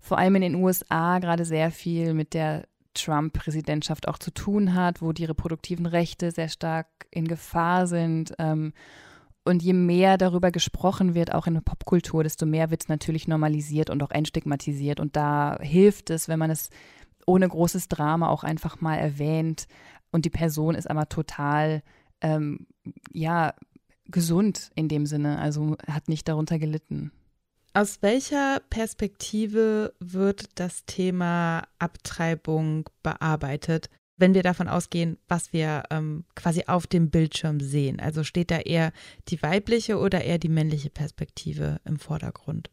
vor 0.00 0.18
allem 0.18 0.36
in 0.36 0.42
den 0.42 0.54
USA 0.56 1.18
gerade 1.18 1.44
sehr 1.44 1.70
viel 1.70 2.14
mit 2.14 2.34
der 2.34 2.66
Trump-Präsidentschaft 2.94 4.08
auch 4.08 4.18
zu 4.18 4.30
tun 4.30 4.74
hat, 4.74 5.02
wo 5.02 5.12
die 5.12 5.24
reproduktiven 5.24 5.86
Rechte 5.86 6.30
sehr 6.30 6.48
stark 6.48 6.86
in 7.10 7.28
Gefahr 7.28 7.86
sind. 7.86 8.34
Ähm, 8.38 8.72
und 9.44 9.62
je 9.62 9.74
mehr 9.74 10.18
darüber 10.18 10.50
gesprochen 10.50 11.14
wird, 11.14 11.32
auch 11.32 11.46
in 11.46 11.54
der 11.54 11.60
Popkultur, 11.60 12.24
desto 12.24 12.46
mehr 12.46 12.70
wird 12.70 12.82
es 12.82 12.88
natürlich 12.88 13.28
normalisiert 13.28 13.90
und 13.90 14.02
auch 14.02 14.10
entstigmatisiert. 14.10 14.98
Und 14.98 15.14
da 15.14 15.56
hilft 15.60 16.10
es, 16.10 16.28
wenn 16.28 16.40
man 16.40 16.50
es 16.50 16.68
ohne 17.26 17.48
großes 17.48 17.88
Drama 17.88 18.28
auch 18.28 18.44
einfach 18.44 18.80
mal 18.80 18.96
erwähnt 18.96 19.66
und 20.10 20.24
die 20.24 20.30
Person 20.30 20.74
ist 20.74 20.88
aber 20.88 21.08
total, 21.08 21.82
ähm, 22.20 22.66
ja, 23.12 23.54
gesund 24.06 24.70
in 24.74 24.88
dem 24.88 25.04
Sinne, 25.04 25.38
also 25.38 25.76
hat 25.86 26.08
nicht 26.08 26.28
darunter 26.28 26.58
gelitten. 26.58 27.10
Aus 27.74 28.00
welcher 28.00 28.62
Perspektive 28.70 29.92
wird 29.98 30.58
das 30.58 30.86
Thema 30.86 31.64
Abtreibung 31.78 32.88
bearbeitet, 33.02 33.90
wenn 34.16 34.32
wir 34.32 34.42
davon 34.42 34.68
ausgehen, 34.68 35.18
was 35.28 35.52
wir 35.52 35.82
ähm, 35.90 36.24
quasi 36.34 36.64
auf 36.68 36.86
dem 36.86 37.10
Bildschirm 37.10 37.60
sehen? 37.60 38.00
Also 38.00 38.24
steht 38.24 38.50
da 38.50 38.60
eher 38.60 38.92
die 39.28 39.42
weibliche 39.42 39.98
oder 39.98 40.24
eher 40.24 40.38
die 40.38 40.48
männliche 40.48 40.88
Perspektive 40.88 41.80
im 41.84 41.98
Vordergrund? 41.98 42.70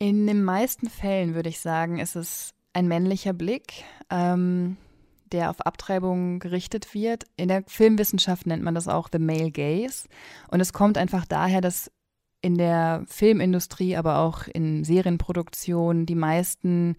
In 0.00 0.26
den 0.26 0.42
meisten 0.42 0.90
Fällen 0.90 1.34
würde 1.34 1.50
ich 1.50 1.60
sagen, 1.60 2.00
ist 2.00 2.16
es 2.16 2.54
ein 2.74 2.88
männlicher 2.88 3.32
Blick, 3.32 3.84
ähm, 4.10 4.76
der 5.32 5.50
auf 5.50 5.60
Abtreibung 5.62 6.38
gerichtet 6.38 6.94
wird. 6.94 7.24
In 7.36 7.48
der 7.48 7.64
Filmwissenschaft 7.66 8.46
nennt 8.46 8.62
man 8.62 8.74
das 8.74 8.88
auch 8.88 9.08
The 9.10 9.18
Male 9.18 9.50
Gaze. 9.50 10.08
Und 10.48 10.60
es 10.60 10.72
kommt 10.72 10.98
einfach 10.98 11.24
daher, 11.24 11.60
dass 11.60 11.90
in 12.42 12.58
der 12.58 13.04
Filmindustrie, 13.06 13.96
aber 13.96 14.18
auch 14.18 14.46
in 14.46 14.84
Serienproduktionen 14.84 16.04
die 16.04 16.14
meisten 16.14 16.96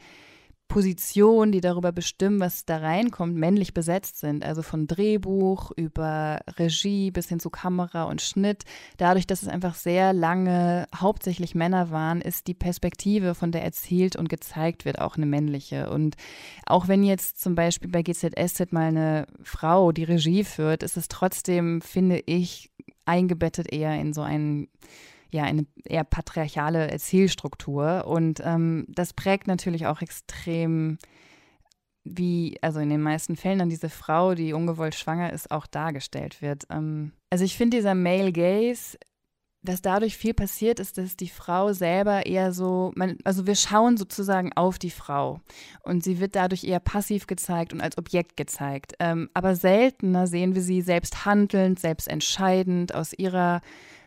Positionen, 0.67 1.51
die 1.51 1.61
darüber 1.61 1.91
bestimmen, 1.91 2.39
was 2.39 2.65
da 2.65 2.77
reinkommt, 2.77 3.35
männlich 3.35 3.73
besetzt 3.73 4.19
sind. 4.19 4.43
Also 4.43 4.61
von 4.61 4.87
Drehbuch 4.87 5.71
über 5.75 6.39
Regie 6.57 7.11
bis 7.11 7.29
hin 7.29 7.39
zu 7.39 7.49
Kamera 7.49 8.03
und 8.03 8.21
Schnitt. 8.21 8.63
Dadurch, 8.97 9.27
dass 9.27 9.43
es 9.43 9.47
einfach 9.47 9.75
sehr 9.75 10.11
lange 10.11 10.87
hauptsächlich 10.95 11.55
Männer 11.55 11.91
waren, 11.91 12.19
ist 12.19 12.47
die 12.47 12.53
Perspektive, 12.53 13.35
von 13.35 13.51
der 13.51 13.63
erzählt 13.63 14.15
und 14.15 14.27
gezeigt 14.27 14.85
wird, 14.85 14.99
auch 14.99 15.17
eine 15.17 15.25
männliche. 15.25 15.89
Und 15.89 16.15
auch 16.65 16.87
wenn 16.87 17.03
jetzt 17.03 17.41
zum 17.41 17.55
Beispiel 17.55 17.89
bei 17.89 18.01
GZSZ 18.01 18.71
mal 18.71 18.87
eine 18.87 19.27
Frau 19.43 19.91
die 19.91 20.03
Regie 20.03 20.43
führt, 20.43 20.83
ist 20.83 20.97
es 20.97 21.07
trotzdem, 21.07 21.81
finde 21.81 22.21
ich, 22.25 22.71
eingebettet 23.05 23.71
eher 23.71 23.93
in 23.99 24.13
so 24.13 24.21
einen 24.21 24.67
ja 25.31 25.43
eine 25.43 25.65
eher 25.83 26.03
patriarchale 26.03 26.89
Erzählstruktur. 26.89 28.05
Und 28.07 28.41
ähm, 28.43 28.85
das 28.89 29.13
prägt 29.13 29.47
natürlich 29.47 29.87
auch 29.87 30.01
extrem, 30.01 30.97
wie, 32.03 32.57
also 32.61 32.79
in 32.79 32.89
den 32.89 33.01
meisten 33.01 33.35
Fällen 33.35 33.59
dann 33.59 33.69
diese 33.69 33.89
Frau, 33.89 34.35
die 34.35 34.53
ungewollt 34.53 34.95
schwanger 34.95 35.33
ist, 35.33 35.51
auch 35.51 35.67
dargestellt 35.67 36.41
wird. 36.41 36.65
Ähm, 36.69 37.11
also 37.29 37.43
ich 37.43 37.57
finde 37.57 37.77
dieser 37.77 37.95
Male 37.95 38.31
Gaze 38.31 38.97
dass 39.65 39.81
dadurch 39.81 40.17
viel 40.17 40.33
passiert 40.33 40.79
ist, 40.79 40.97
dass 40.97 41.17
die 41.17 41.29
Frau 41.29 41.73
selber 41.73 42.25
eher 42.25 42.53
so, 42.53 42.91
man, 42.95 43.17
also 43.23 43.47
wir 43.47 43.55
schauen 43.55 43.97
sozusagen 43.97 44.53
auf 44.53 44.79
die 44.79 44.91
Frau 44.91 45.41
und 45.83 46.03
sie 46.03 46.19
wird 46.19 46.35
dadurch 46.35 46.63
eher 46.63 46.79
passiv 46.79 47.27
gezeigt 47.27 47.73
und 47.73 47.81
als 47.81 47.97
Objekt 47.97 48.37
gezeigt. 48.37 48.93
Ähm, 48.99 49.29
aber 49.33 49.55
seltener 49.55 50.27
sehen 50.27 50.55
wir 50.55 50.61
sie 50.61 50.81
selbst 50.81 51.25
handelnd, 51.25 51.79
selbst 51.79 52.07
entscheidend 52.07 52.93
aus 52.93 53.13
ihrer 53.13 53.61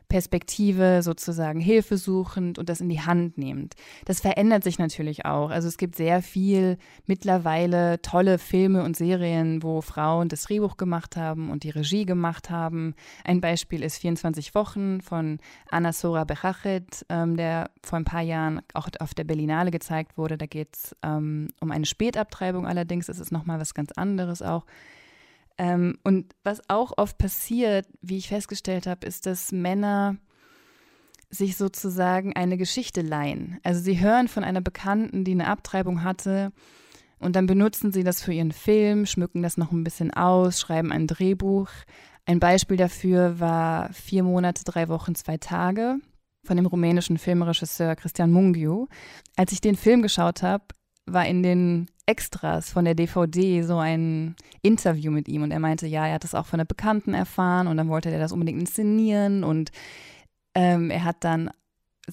Perspektive 0.08 1.02
sozusagen 1.02 1.60
hilfesuchend 1.60 2.58
und 2.58 2.68
das 2.68 2.80
in 2.80 2.88
die 2.88 3.00
Hand 3.00 3.36
nehmend. 3.36 3.74
Das 4.06 4.20
verändert 4.20 4.64
sich 4.64 4.78
natürlich 4.78 5.26
auch. 5.26 5.50
Also 5.50 5.68
es 5.68 5.76
gibt 5.76 5.96
sehr 5.96 6.22
viel 6.22 6.78
mittlerweile 7.06 8.00
tolle 8.00 8.38
Filme 8.38 8.84
und 8.84 8.96
Serien, 8.96 9.62
wo 9.62 9.82
Frauen 9.82 10.28
das 10.28 10.44
Drehbuch 10.44 10.78
gemacht 10.78 11.16
haben 11.16 11.50
und 11.50 11.62
die 11.62 11.70
Regie 11.70 12.06
gemacht 12.06 12.48
haben. 12.48 12.94
Ein 13.24 13.42
Beispiel 13.42 13.82
ist 13.82 13.98
24 13.98 14.54
Wochen 14.54 15.02
von 15.02 15.40
Anna 15.70 15.92
Sora 15.92 16.24
Bechachet, 16.24 17.04
ähm, 17.10 17.36
der 17.36 17.70
vor 17.82 17.98
ein 17.98 18.04
paar 18.04 18.22
Jahren 18.22 18.62
auch 18.72 18.88
auf 19.00 19.12
der 19.12 19.24
Berlinale 19.24 19.70
gezeigt 19.70 20.16
wurde. 20.16 20.38
Da 20.38 20.46
geht 20.46 20.74
es 20.74 20.96
ähm, 21.02 21.48
um 21.60 21.70
eine 21.70 21.86
Spätabtreibung 21.86 22.66
allerdings. 22.66 23.10
Es 23.10 23.20
ist 23.20 23.30
nochmal 23.30 23.60
was 23.60 23.74
ganz 23.74 23.92
anderes 23.92 24.40
auch. 24.40 24.64
Ähm, 25.58 25.98
und 26.04 26.34
was 26.44 26.62
auch 26.68 26.92
oft 26.96 27.18
passiert, 27.18 27.86
wie 28.00 28.16
ich 28.16 28.28
festgestellt 28.28 28.86
habe, 28.86 29.06
ist, 29.06 29.26
dass 29.26 29.52
Männer 29.52 30.16
sich 31.30 31.56
sozusagen 31.56 32.34
eine 32.34 32.56
Geschichte 32.56 33.02
leihen. 33.02 33.58
Also 33.62 33.80
sie 33.80 34.00
hören 34.00 34.28
von 34.28 34.44
einer 34.44 34.62
Bekannten, 34.62 35.24
die 35.24 35.32
eine 35.32 35.48
Abtreibung 35.48 36.02
hatte, 36.02 36.52
und 37.18 37.34
dann 37.34 37.46
benutzen 37.46 37.92
sie 37.92 38.04
das 38.04 38.22
für 38.22 38.32
ihren 38.32 38.52
Film, 38.52 39.06
schmücken 39.06 39.42
das 39.42 39.56
noch 39.56 39.72
ein 39.72 39.84
bisschen 39.84 40.12
aus, 40.12 40.60
schreiben 40.60 40.92
ein 40.92 41.06
Drehbuch. 41.06 41.68
Ein 42.26 42.40
Beispiel 42.40 42.76
dafür 42.76 43.40
war 43.40 43.92
Vier 43.92 44.22
Monate, 44.22 44.62
drei 44.64 44.88
Wochen, 44.88 45.14
zwei 45.14 45.36
Tage 45.36 45.96
von 46.44 46.56
dem 46.56 46.66
rumänischen 46.66 47.18
Filmregisseur 47.18 47.96
Christian 47.96 48.30
Mungiu. 48.30 48.86
Als 49.36 49.52
ich 49.52 49.60
den 49.60 49.76
Film 49.76 50.02
geschaut 50.02 50.42
habe, 50.42 50.64
war 51.12 51.26
in 51.26 51.42
den 51.42 51.88
Extras 52.06 52.70
von 52.70 52.84
der 52.84 52.94
DVD 52.94 53.62
so 53.62 53.78
ein 53.78 54.34
Interview 54.62 55.10
mit 55.10 55.28
ihm 55.28 55.42
und 55.42 55.50
er 55.50 55.60
meinte, 55.60 55.86
ja, 55.86 56.06
er 56.06 56.14
hat 56.14 56.24
das 56.24 56.34
auch 56.34 56.46
von 56.46 56.58
einer 56.58 56.66
Bekannten 56.66 57.14
erfahren 57.14 57.66
und 57.66 57.76
dann 57.76 57.88
wollte 57.88 58.10
er 58.10 58.18
das 58.18 58.32
unbedingt 58.32 58.60
inszenieren 58.60 59.44
und 59.44 59.70
ähm, 60.54 60.90
er 60.90 61.04
hat 61.04 61.16
dann, 61.20 61.50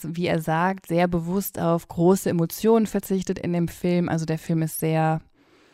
wie 0.02 0.28
er 0.28 0.42
sagt, 0.42 0.88
sehr 0.88 1.08
bewusst 1.08 1.60
auf 1.60 1.88
große 1.88 2.30
Emotionen 2.30 2.88
verzichtet 2.88 3.40
in 3.40 3.54
dem 3.54 3.68
Film. 3.68 4.10
Also 4.10 4.26
der 4.26 4.38
Film 4.38 4.62
ist 4.62 4.80
sehr 4.80 5.22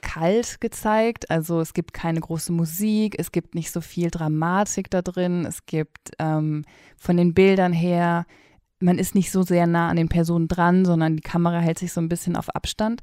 kalt 0.01 0.61
gezeigt. 0.61 1.29
Also 1.29 1.59
es 1.59 1.73
gibt 1.73 1.93
keine 1.93 2.19
große 2.19 2.51
Musik, 2.51 3.15
es 3.17 3.31
gibt 3.31 3.55
nicht 3.55 3.71
so 3.71 3.81
viel 3.81 4.09
Dramatik 4.11 4.89
da 4.89 5.01
drin, 5.01 5.45
es 5.45 5.65
gibt 5.65 6.11
ähm, 6.19 6.65
von 6.97 7.17
den 7.17 7.33
Bildern 7.33 7.73
her 7.73 8.25
man 8.81 8.97
ist 8.97 9.15
nicht 9.15 9.31
so 9.31 9.43
sehr 9.43 9.67
nah 9.67 9.89
an 9.89 9.97
den 9.97 10.09
Personen 10.09 10.47
dran, 10.47 10.85
sondern 10.85 11.15
die 11.15 11.21
Kamera 11.21 11.59
hält 11.59 11.79
sich 11.79 11.93
so 11.93 12.01
ein 12.01 12.09
bisschen 12.09 12.35
auf 12.35 12.49
Abstand. 12.49 13.01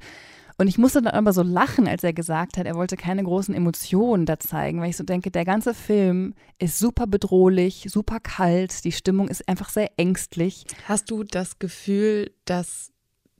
Und 0.57 0.67
ich 0.67 0.77
musste 0.77 1.01
dann 1.01 1.13
aber 1.13 1.31
so 1.31 1.41
lachen, 1.41 1.87
als 1.87 2.03
er 2.03 2.11
gesagt 2.11 2.57
hat, 2.57 2.65
er 2.65 2.75
wollte 2.75 2.97
keine 2.97 3.23
großen 3.23 3.55
Emotionen 3.55 4.25
da 4.25 4.39
zeigen, 4.39 4.81
weil 4.81 4.89
ich 4.89 4.97
so 4.97 5.05
denke, 5.05 5.31
der 5.31 5.45
ganze 5.45 5.73
Film 5.73 6.33
ist 6.57 6.77
super 6.79 7.07
bedrohlich, 7.07 7.87
super 7.89 8.19
kalt, 8.19 8.83
die 8.83 8.91
Stimmung 8.91 9.29
ist 9.29 9.47
einfach 9.47 9.69
sehr 9.69 9.89
ängstlich. 9.95 10.65
Hast 10.85 11.09
du 11.11 11.23
das 11.23 11.59
Gefühl, 11.59 12.31
dass 12.43 12.91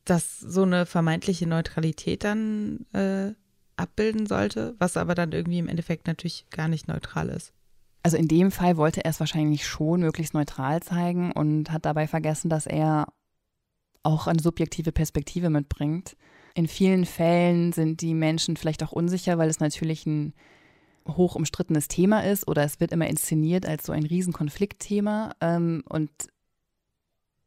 das 0.05 0.39
so 0.39 0.63
eine 0.63 0.85
vermeintliche 0.85 1.45
Neutralität 1.45 2.23
dann 2.23 2.85
äh, 2.93 3.33
abbilden 3.75 4.25
sollte, 4.25 4.75
was 4.79 4.95
aber 4.95 5.13
dann 5.13 5.33
irgendwie 5.33 5.59
im 5.59 5.67
Endeffekt 5.67 6.07
natürlich 6.07 6.49
gar 6.49 6.69
nicht 6.69 6.87
neutral 6.87 7.27
ist? 7.27 7.51
Also 8.01 8.17
in 8.17 8.27
dem 8.27 8.51
Fall 8.51 8.77
wollte 8.77 9.03
er 9.03 9.11
es 9.11 9.19
wahrscheinlich 9.19 9.67
schon 9.67 9.99
möglichst 9.99 10.33
neutral 10.33 10.81
zeigen 10.81 11.31
und 11.31 11.71
hat 11.71 11.85
dabei 11.85 12.07
vergessen, 12.07 12.49
dass 12.49 12.65
er 12.65 13.07
auch 14.03 14.27
eine 14.27 14.41
subjektive 14.41 14.91
Perspektive 14.91 15.49
mitbringt. 15.49 16.15
In 16.55 16.67
vielen 16.67 17.05
Fällen 17.05 17.73
sind 17.73 18.01
die 18.01 18.13
Menschen 18.13 18.57
vielleicht 18.57 18.83
auch 18.83 18.91
unsicher, 18.91 19.37
weil 19.37 19.49
es 19.49 19.59
natürlich 19.59 20.05
ein 20.05 20.33
hoch 21.07 21.35
umstrittenes 21.35 21.87
Thema 21.87 22.23
ist 22.23 22.47
oder 22.47 22.63
es 22.63 22.79
wird 22.79 22.91
immer 22.91 23.07
inszeniert 23.07 23.65
als 23.65 23.85
so 23.85 23.91
ein 23.91 24.03
Riesenkonfliktthema. 24.03 25.33
Ähm, 25.41 25.83
und 25.89 26.11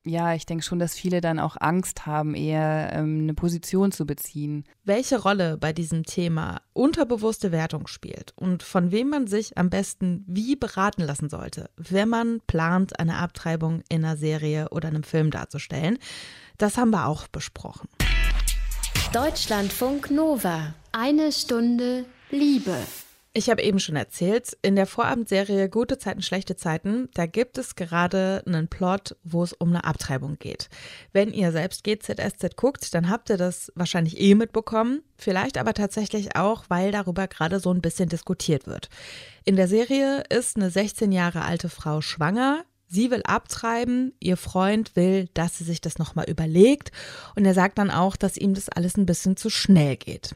ja, 0.05 0.35
ich 0.35 0.47
denke 0.47 0.65
schon, 0.65 0.79
dass 0.79 0.95
viele 0.95 1.21
dann 1.21 1.39
auch 1.39 1.57
Angst 1.61 2.07
haben, 2.07 2.35
eher 2.35 2.91
ähm, 2.93 3.21
eine 3.23 3.35
Position 3.35 3.93
zu 3.93 4.05
beziehen. 4.05 4.65
Welche 4.85 5.21
Rolle 5.21 5.57
bei 5.57 5.73
diesem 5.73 6.05
Thema 6.05 6.61
unterbewusste 6.73 7.53
Wertung 7.53 7.87
spielt 7.87 8.33
und 8.37 8.63
von 8.63 8.91
wem 8.91 9.11
man 9.11 9.27
sich 9.27 9.57
am 9.57 9.71
besten 9.71 10.25
wie 10.27 10.57
beraten 10.57 11.03
lassen 11.03 11.29
sollte, 11.29 11.71
wenn 11.77 12.09
man 12.09 12.41
plant, 12.47 12.99
eine 12.99 13.17
Abtreibung 13.17 13.83
in 13.89 14.05
einer 14.05 14.17
Serie 14.17 14.71
oder 14.71 14.89
einem 14.89 15.05
Film 15.05 15.31
darzustellen, 15.31 15.99
das 16.59 16.79
haben 16.79 16.91
wir 16.91 17.07
auch 17.07 17.29
besprochen. 17.29 17.89
Deutschlandfunk 19.13 20.11
Nova. 20.11 20.75
Eine 20.91 21.33
Stunde 21.33 22.05
Liebe. 22.31 22.77
Ich 23.35 23.49
habe 23.49 23.63
eben 23.63 23.79
schon 23.79 23.97
erzählt, 23.97 24.59
in 24.61 24.77
der 24.77 24.85
Vorabendserie 24.87 25.71
Gute 25.71 25.97
Zeiten, 25.97 26.21
schlechte 26.21 26.55
Zeiten, 26.55 27.09
da 27.15 27.25
gibt 27.25 27.57
es 27.57 27.77
gerade 27.77 28.43
einen 28.45 28.69
Plot, 28.69 29.17
wo 29.25 29.43
es 29.43 29.55
um 29.55 29.71
eine 29.71 29.85
Abtreibung 29.85 30.39
geht. 30.39 30.69
Wenn 31.15 31.33
ihr 31.33 31.51
selbst 31.51 31.83
GZSZ 31.83 32.57
guckt, 32.57 32.93
dann 32.95 33.09
habt 33.09 33.31
ihr 33.31 33.39
das 33.39 33.73
wahrscheinlich 33.75 34.21
eh 34.21 34.35
mitbekommen, 34.35 35.01
vielleicht 35.17 35.57
aber 35.57 35.73
tatsächlich 35.73 36.37
auch, 36.37 36.65
weil 36.69 36.93
darüber 36.93 37.27
gerade 37.27 37.59
so 37.59 37.73
ein 37.73 37.81
bisschen 37.81 38.11
diskutiert 38.11 38.67
wird. 38.67 38.91
In 39.45 39.57
der 39.57 39.67
Serie 39.67 40.25
ist 40.29 40.57
eine 40.57 40.69
16 40.69 41.11
Jahre 41.11 41.43
alte 41.43 41.71
Frau 41.71 42.03
schwanger, 42.03 42.67
Sie 42.93 43.11
will 43.11 43.23
abtreiben, 43.25 44.13
ihr 44.21 44.37
Freund 44.37 44.97
will, 44.97 45.31
dass 45.33 45.57
sie 45.57 45.65
sich 45.65 45.81
das 45.81 45.99
nochmal 45.99 46.29
überlegt 46.29 46.93
und 47.35 47.47
er 47.47 47.55
sagt 47.55 47.79
dann 47.79 47.91
auch, 47.91 48.17
dass 48.17 48.37
ihm 48.37 48.53
das 48.53 48.69
alles 48.69 48.99
ein 48.99 49.07
bisschen 49.07 49.39
zu 49.39 49.49
schnell 49.49 49.97
geht. 49.97 50.35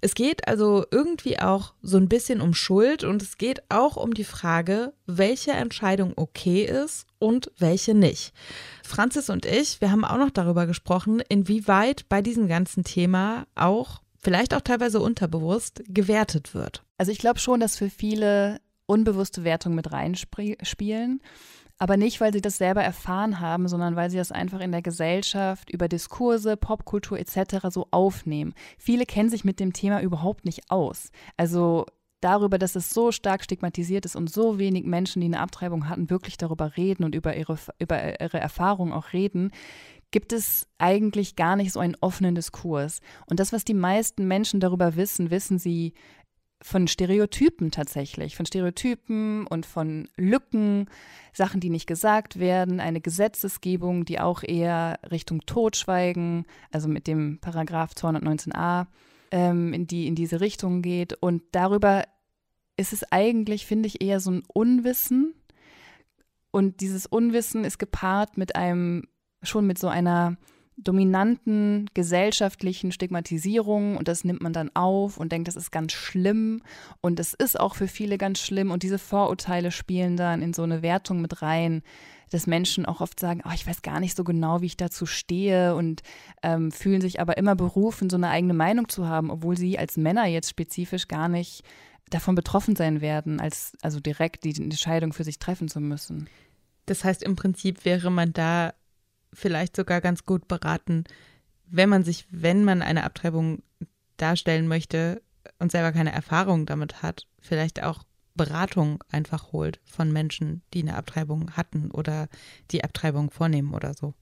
Es 0.00 0.14
geht 0.14 0.48
also 0.48 0.86
irgendwie 0.90 1.38
auch 1.38 1.74
so 1.82 1.98
ein 1.98 2.08
bisschen 2.08 2.40
um 2.40 2.54
Schuld 2.54 3.04
und 3.04 3.20
es 3.20 3.36
geht 3.36 3.60
auch 3.68 3.96
um 3.96 4.14
die 4.14 4.24
Frage, 4.24 4.94
welche 5.04 5.50
Entscheidung 5.50 6.14
okay 6.16 6.64
ist 6.64 7.04
und 7.18 7.50
welche 7.58 7.92
nicht. 7.92 8.32
Franzis 8.82 9.28
und 9.28 9.44
ich, 9.44 9.82
wir 9.82 9.90
haben 9.90 10.06
auch 10.06 10.16
noch 10.16 10.30
darüber 10.30 10.66
gesprochen, 10.66 11.20
inwieweit 11.28 12.08
bei 12.08 12.22
diesem 12.22 12.48
ganzen 12.48 12.84
Thema 12.84 13.46
auch, 13.54 14.00
vielleicht 14.18 14.54
auch 14.54 14.62
teilweise 14.62 15.00
unterbewusst, 15.00 15.82
gewertet 15.88 16.54
wird. 16.54 16.82
Also 16.96 17.12
ich 17.12 17.18
glaube 17.18 17.38
schon, 17.38 17.60
dass 17.60 17.76
für 17.76 17.90
viele 17.90 18.62
unbewusste 18.88 19.44
Wertungen 19.44 19.76
mit 19.76 19.92
reinspielen. 19.92 21.20
Aber 21.78 21.96
nicht, 21.96 22.20
weil 22.20 22.32
sie 22.32 22.40
das 22.40 22.58
selber 22.58 22.82
erfahren 22.82 23.40
haben, 23.40 23.68
sondern 23.68 23.94
weil 23.94 24.10
sie 24.10 24.16
das 24.16 24.32
einfach 24.32 24.60
in 24.60 24.72
der 24.72 24.82
Gesellschaft 24.82 25.70
über 25.70 25.88
Diskurse, 25.88 26.56
Popkultur 26.56 27.18
etc. 27.18 27.68
so 27.70 27.86
aufnehmen. 27.92 28.54
Viele 28.78 29.06
kennen 29.06 29.30
sich 29.30 29.44
mit 29.44 29.60
dem 29.60 29.72
Thema 29.72 30.00
überhaupt 30.00 30.44
nicht 30.44 30.70
aus. 30.70 31.10
Also 31.36 31.86
darüber, 32.20 32.58
dass 32.58 32.74
es 32.74 32.90
so 32.90 33.12
stark 33.12 33.44
stigmatisiert 33.44 34.04
ist 34.04 34.16
und 34.16 34.28
so 34.28 34.58
wenig 34.58 34.84
Menschen, 34.84 35.20
die 35.20 35.26
eine 35.26 35.40
Abtreibung 35.40 35.88
hatten, 35.88 36.10
wirklich 36.10 36.36
darüber 36.36 36.76
reden 36.76 37.04
und 37.04 37.14
über 37.14 37.36
ihre, 37.36 37.56
über 37.78 38.20
ihre 38.20 38.40
Erfahrungen 38.40 38.92
auch 38.92 39.12
reden, 39.12 39.52
gibt 40.10 40.32
es 40.32 40.66
eigentlich 40.78 41.36
gar 41.36 41.54
nicht 41.54 41.72
so 41.72 41.80
einen 41.80 41.96
offenen 42.00 42.34
Diskurs. 42.34 43.00
Und 43.26 43.40
das, 43.40 43.52
was 43.52 43.64
die 43.64 43.74
meisten 43.74 44.26
Menschen 44.26 44.58
darüber 44.58 44.96
wissen, 44.96 45.30
wissen 45.30 45.58
sie 45.58 45.92
von 46.60 46.88
Stereotypen 46.88 47.70
tatsächlich, 47.70 48.36
von 48.36 48.46
Stereotypen 48.46 49.46
und 49.46 49.66
von 49.66 50.08
Lücken, 50.16 50.88
Sachen, 51.32 51.60
die 51.60 51.70
nicht 51.70 51.86
gesagt 51.86 52.38
werden, 52.38 52.80
eine 52.80 53.00
Gesetzesgebung, 53.00 54.04
die 54.04 54.20
auch 54.20 54.42
eher 54.42 54.98
Richtung 55.10 55.46
Totschweigen, 55.46 56.46
also 56.72 56.88
mit 56.88 57.06
dem 57.06 57.38
Paragraph 57.40 57.92
219a, 57.92 58.86
ähm, 59.30 59.72
in, 59.72 59.86
die 59.86 60.06
in 60.08 60.16
diese 60.16 60.40
Richtung 60.40 60.82
geht. 60.82 61.14
Und 61.14 61.42
darüber 61.52 62.04
ist 62.76 62.92
es 62.92 63.04
eigentlich, 63.12 63.66
finde 63.66 63.86
ich, 63.86 64.02
eher 64.02 64.20
so 64.20 64.32
ein 64.32 64.42
Unwissen 64.48 65.34
Und 66.50 66.80
dieses 66.80 67.06
Unwissen 67.06 67.64
ist 67.64 67.78
gepaart 67.78 68.36
mit 68.36 68.56
einem, 68.56 69.04
schon 69.42 69.66
mit 69.66 69.78
so 69.78 69.88
einer 69.88 70.36
dominanten 70.78 71.90
gesellschaftlichen 71.92 72.92
Stigmatisierung 72.92 73.96
und 73.96 74.06
das 74.06 74.24
nimmt 74.24 74.40
man 74.40 74.52
dann 74.52 74.70
auf 74.74 75.18
und 75.18 75.32
denkt, 75.32 75.48
das 75.48 75.56
ist 75.56 75.72
ganz 75.72 75.92
schlimm. 75.92 76.62
Und 77.00 77.18
es 77.18 77.34
ist 77.34 77.58
auch 77.58 77.74
für 77.74 77.88
viele 77.88 78.16
ganz 78.16 78.40
schlimm. 78.40 78.70
Und 78.70 78.84
diese 78.84 78.98
Vorurteile 78.98 79.72
spielen 79.72 80.16
dann 80.16 80.40
in 80.40 80.54
so 80.54 80.62
eine 80.62 80.80
Wertung 80.82 81.20
mit 81.20 81.42
rein, 81.42 81.82
dass 82.30 82.46
Menschen 82.46 82.86
auch 82.86 83.00
oft 83.00 83.18
sagen, 83.18 83.42
oh, 83.44 83.50
ich 83.52 83.66
weiß 83.66 83.82
gar 83.82 84.00
nicht 84.00 84.16
so 84.16 84.22
genau, 84.22 84.60
wie 84.60 84.66
ich 84.66 84.76
dazu 84.76 85.04
stehe. 85.04 85.74
Und 85.74 86.02
ähm, 86.42 86.70
fühlen 86.70 87.00
sich 87.00 87.20
aber 87.20 87.36
immer 87.38 87.56
berufen, 87.56 88.08
so 88.08 88.16
eine 88.16 88.28
eigene 88.28 88.54
Meinung 88.54 88.88
zu 88.88 89.08
haben, 89.08 89.30
obwohl 89.30 89.56
sie 89.56 89.78
als 89.78 89.96
Männer 89.96 90.26
jetzt 90.26 90.50
spezifisch 90.50 91.08
gar 91.08 91.28
nicht 91.28 91.64
davon 92.08 92.36
betroffen 92.36 92.76
sein 92.76 93.00
werden, 93.00 93.40
als 93.40 93.72
also 93.82 94.00
direkt 94.00 94.44
die 94.44 94.56
Entscheidung 94.56 95.12
für 95.12 95.24
sich 95.24 95.38
treffen 95.40 95.68
zu 95.68 95.80
müssen. 95.80 96.28
Das 96.86 97.04
heißt, 97.04 97.22
im 97.22 97.36
Prinzip 97.36 97.84
wäre 97.84 98.10
man 98.10 98.32
da 98.32 98.72
vielleicht 99.32 99.76
sogar 99.76 100.00
ganz 100.00 100.24
gut 100.24 100.48
beraten, 100.48 101.04
wenn 101.66 101.88
man 101.88 102.04
sich, 102.04 102.26
wenn 102.30 102.64
man 102.64 102.82
eine 102.82 103.04
Abtreibung 103.04 103.62
darstellen 104.16 104.68
möchte 104.68 105.22
und 105.58 105.70
selber 105.70 105.92
keine 105.92 106.12
Erfahrung 106.12 106.66
damit 106.66 107.02
hat, 107.02 107.26
vielleicht 107.40 107.82
auch 107.82 108.04
Beratung 108.34 109.02
einfach 109.10 109.52
holt 109.52 109.80
von 109.84 110.12
Menschen, 110.12 110.62
die 110.72 110.82
eine 110.82 110.96
Abtreibung 110.96 111.56
hatten 111.56 111.90
oder 111.90 112.28
die 112.70 112.84
Abtreibung 112.84 113.30
vornehmen 113.30 113.74
oder 113.74 113.94
so. 113.94 114.14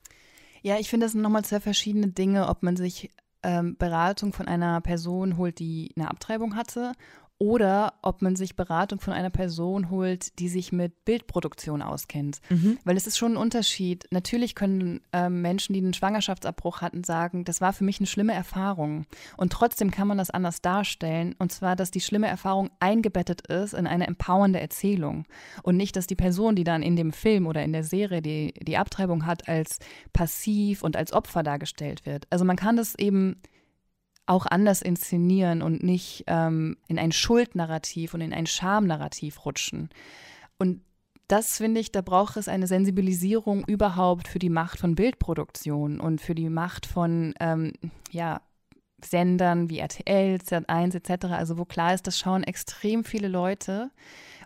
Ja, 0.62 0.78
ich 0.78 0.88
finde, 0.88 1.06
das 1.06 1.12
sind 1.12 1.22
nochmal 1.22 1.44
zwei 1.44 1.60
verschiedene 1.60 2.08
Dinge, 2.08 2.48
ob 2.48 2.62
man 2.62 2.76
sich 2.76 3.10
ähm, 3.42 3.76
Beratung 3.76 4.32
von 4.32 4.48
einer 4.48 4.80
Person 4.80 5.36
holt, 5.36 5.58
die 5.58 5.92
eine 5.96 6.10
Abtreibung 6.10 6.56
hatte 6.56 6.92
oder 7.38 7.94
ob 8.00 8.22
man 8.22 8.34
sich 8.34 8.56
Beratung 8.56 8.98
von 8.98 9.12
einer 9.12 9.28
Person 9.28 9.90
holt, 9.90 10.38
die 10.38 10.48
sich 10.48 10.72
mit 10.72 11.04
Bildproduktion 11.04 11.82
auskennt. 11.82 12.40
Mhm. 12.48 12.78
Weil 12.84 12.96
es 12.96 13.06
ist 13.06 13.18
schon 13.18 13.32
ein 13.32 13.36
Unterschied. 13.36 14.06
Natürlich 14.10 14.54
können 14.54 15.00
ähm, 15.12 15.42
Menschen, 15.42 15.74
die 15.74 15.80
einen 15.80 15.92
Schwangerschaftsabbruch 15.92 16.80
hatten, 16.80 17.04
sagen, 17.04 17.44
das 17.44 17.60
war 17.60 17.74
für 17.74 17.84
mich 17.84 18.00
eine 18.00 18.06
schlimme 18.06 18.32
Erfahrung. 18.32 19.04
Und 19.36 19.52
trotzdem 19.52 19.90
kann 19.90 20.08
man 20.08 20.16
das 20.16 20.30
anders 20.30 20.62
darstellen. 20.62 21.34
Und 21.38 21.52
zwar, 21.52 21.76
dass 21.76 21.90
die 21.90 22.00
schlimme 22.00 22.26
Erfahrung 22.26 22.70
eingebettet 22.80 23.46
ist 23.48 23.74
in 23.74 23.86
eine 23.86 24.06
empowernde 24.06 24.60
Erzählung. 24.60 25.26
Und 25.62 25.76
nicht, 25.76 25.96
dass 25.96 26.06
die 26.06 26.16
Person, 26.16 26.56
die 26.56 26.64
dann 26.64 26.82
in 26.82 26.96
dem 26.96 27.12
Film 27.12 27.46
oder 27.46 27.62
in 27.62 27.74
der 27.74 27.84
Serie 27.84 28.22
die, 28.22 28.54
die 28.54 28.78
Abtreibung 28.78 29.26
hat, 29.26 29.46
als 29.46 29.78
passiv 30.14 30.82
und 30.82 30.96
als 30.96 31.12
Opfer 31.12 31.42
dargestellt 31.42 32.06
wird. 32.06 32.26
Also 32.30 32.46
man 32.46 32.56
kann 32.56 32.76
das 32.76 32.94
eben 32.94 33.42
auch 34.26 34.46
anders 34.46 34.82
inszenieren 34.82 35.62
und 35.62 35.82
nicht 35.82 36.24
ähm, 36.26 36.76
in 36.88 36.98
ein 36.98 37.12
Schuldnarrativ 37.12 38.14
und 38.14 38.20
in 38.20 38.32
ein 38.32 38.46
Schamnarrativ 38.46 39.44
rutschen. 39.44 39.88
Und 40.58 40.82
das 41.28 41.56
finde 41.56 41.80
ich, 41.80 41.90
da 41.90 42.02
braucht 42.02 42.36
es 42.36 42.48
eine 42.48 42.66
Sensibilisierung 42.66 43.64
überhaupt 43.66 44.28
für 44.28 44.38
die 44.38 44.50
Macht 44.50 44.78
von 44.78 44.94
Bildproduktion 44.94 46.00
und 46.00 46.20
für 46.20 46.34
die 46.34 46.48
Macht 46.48 46.86
von 46.86 47.34
ähm, 47.40 47.72
ja, 48.10 48.40
Sendern 49.04 49.68
wie 49.68 49.80
RTL, 49.80 50.36
Z1 50.36 50.94
etc. 50.94 51.26
Also 51.26 51.58
wo 51.58 51.64
klar 51.64 51.94
ist, 51.94 52.06
das 52.06 52.18
schauen 52.18 52.44
extrem 52.44 53.04
viele 53.04 53.28
Leute. 53.28 53.90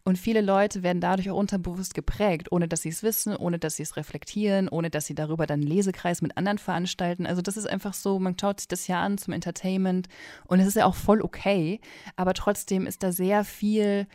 Und 0.04 0.18
viele 0.18 0.40
Leute 0.40 0.82
werden 0.82 1.00
dadurch 1.00 1.30
auch 1.30 1.36
unterbewusst 1.36 1.94
geprägt, 1.94 2.50
ohne 2.50 2.68
dass 2.68 2.82
sie 2.82 2.88
es 2.88 3.02
wissen, 3.02 3.36
ohne 3.36 3.58
dass 3.58 3.76
sie 3.76 3.82
es 3.82 3.96
reflektieren, 3.96 4.68
ohne 4.68 4.90
dass 4.90 5.06
sie 5.06 5.14
darüber 5.14 5.46
dann 5.46 5.60
einen 5.60 5.68
Lesekreis 5.68 6.22
mit 6.22 6.36
anderen 6.36 6.58
veranstalten. 6.58 7.26
Also 7.26 7.42
das 7.42 7.56
ist 7.56 7.66
einfach 7.66 7.94
so, 7.94 8.18
man 8.18 8.38
schaut 8.38 8.60
sich 8.60 8.68
das 8.68 8.86
ja 8.86 9.02
an 9.02 9.18
zum 9.18 9.34
Entertainment 9.34 10.08
und 10.46 10.60
es 10.60 10.66
ist 10.66 10.76
ja 10.76 10.86
auch 10.86 10.94
voll 10.94 11.20
okay, 11.22 11.80
aber 12.16 12.34
trotzdem 12.34 12.86
ist 12.86 13.02
da 13.02 13.12
sehr 13.12 13.44
viel, 13.44 14.06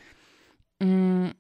mh, 0.79 0.87
mm, 0.87 1.33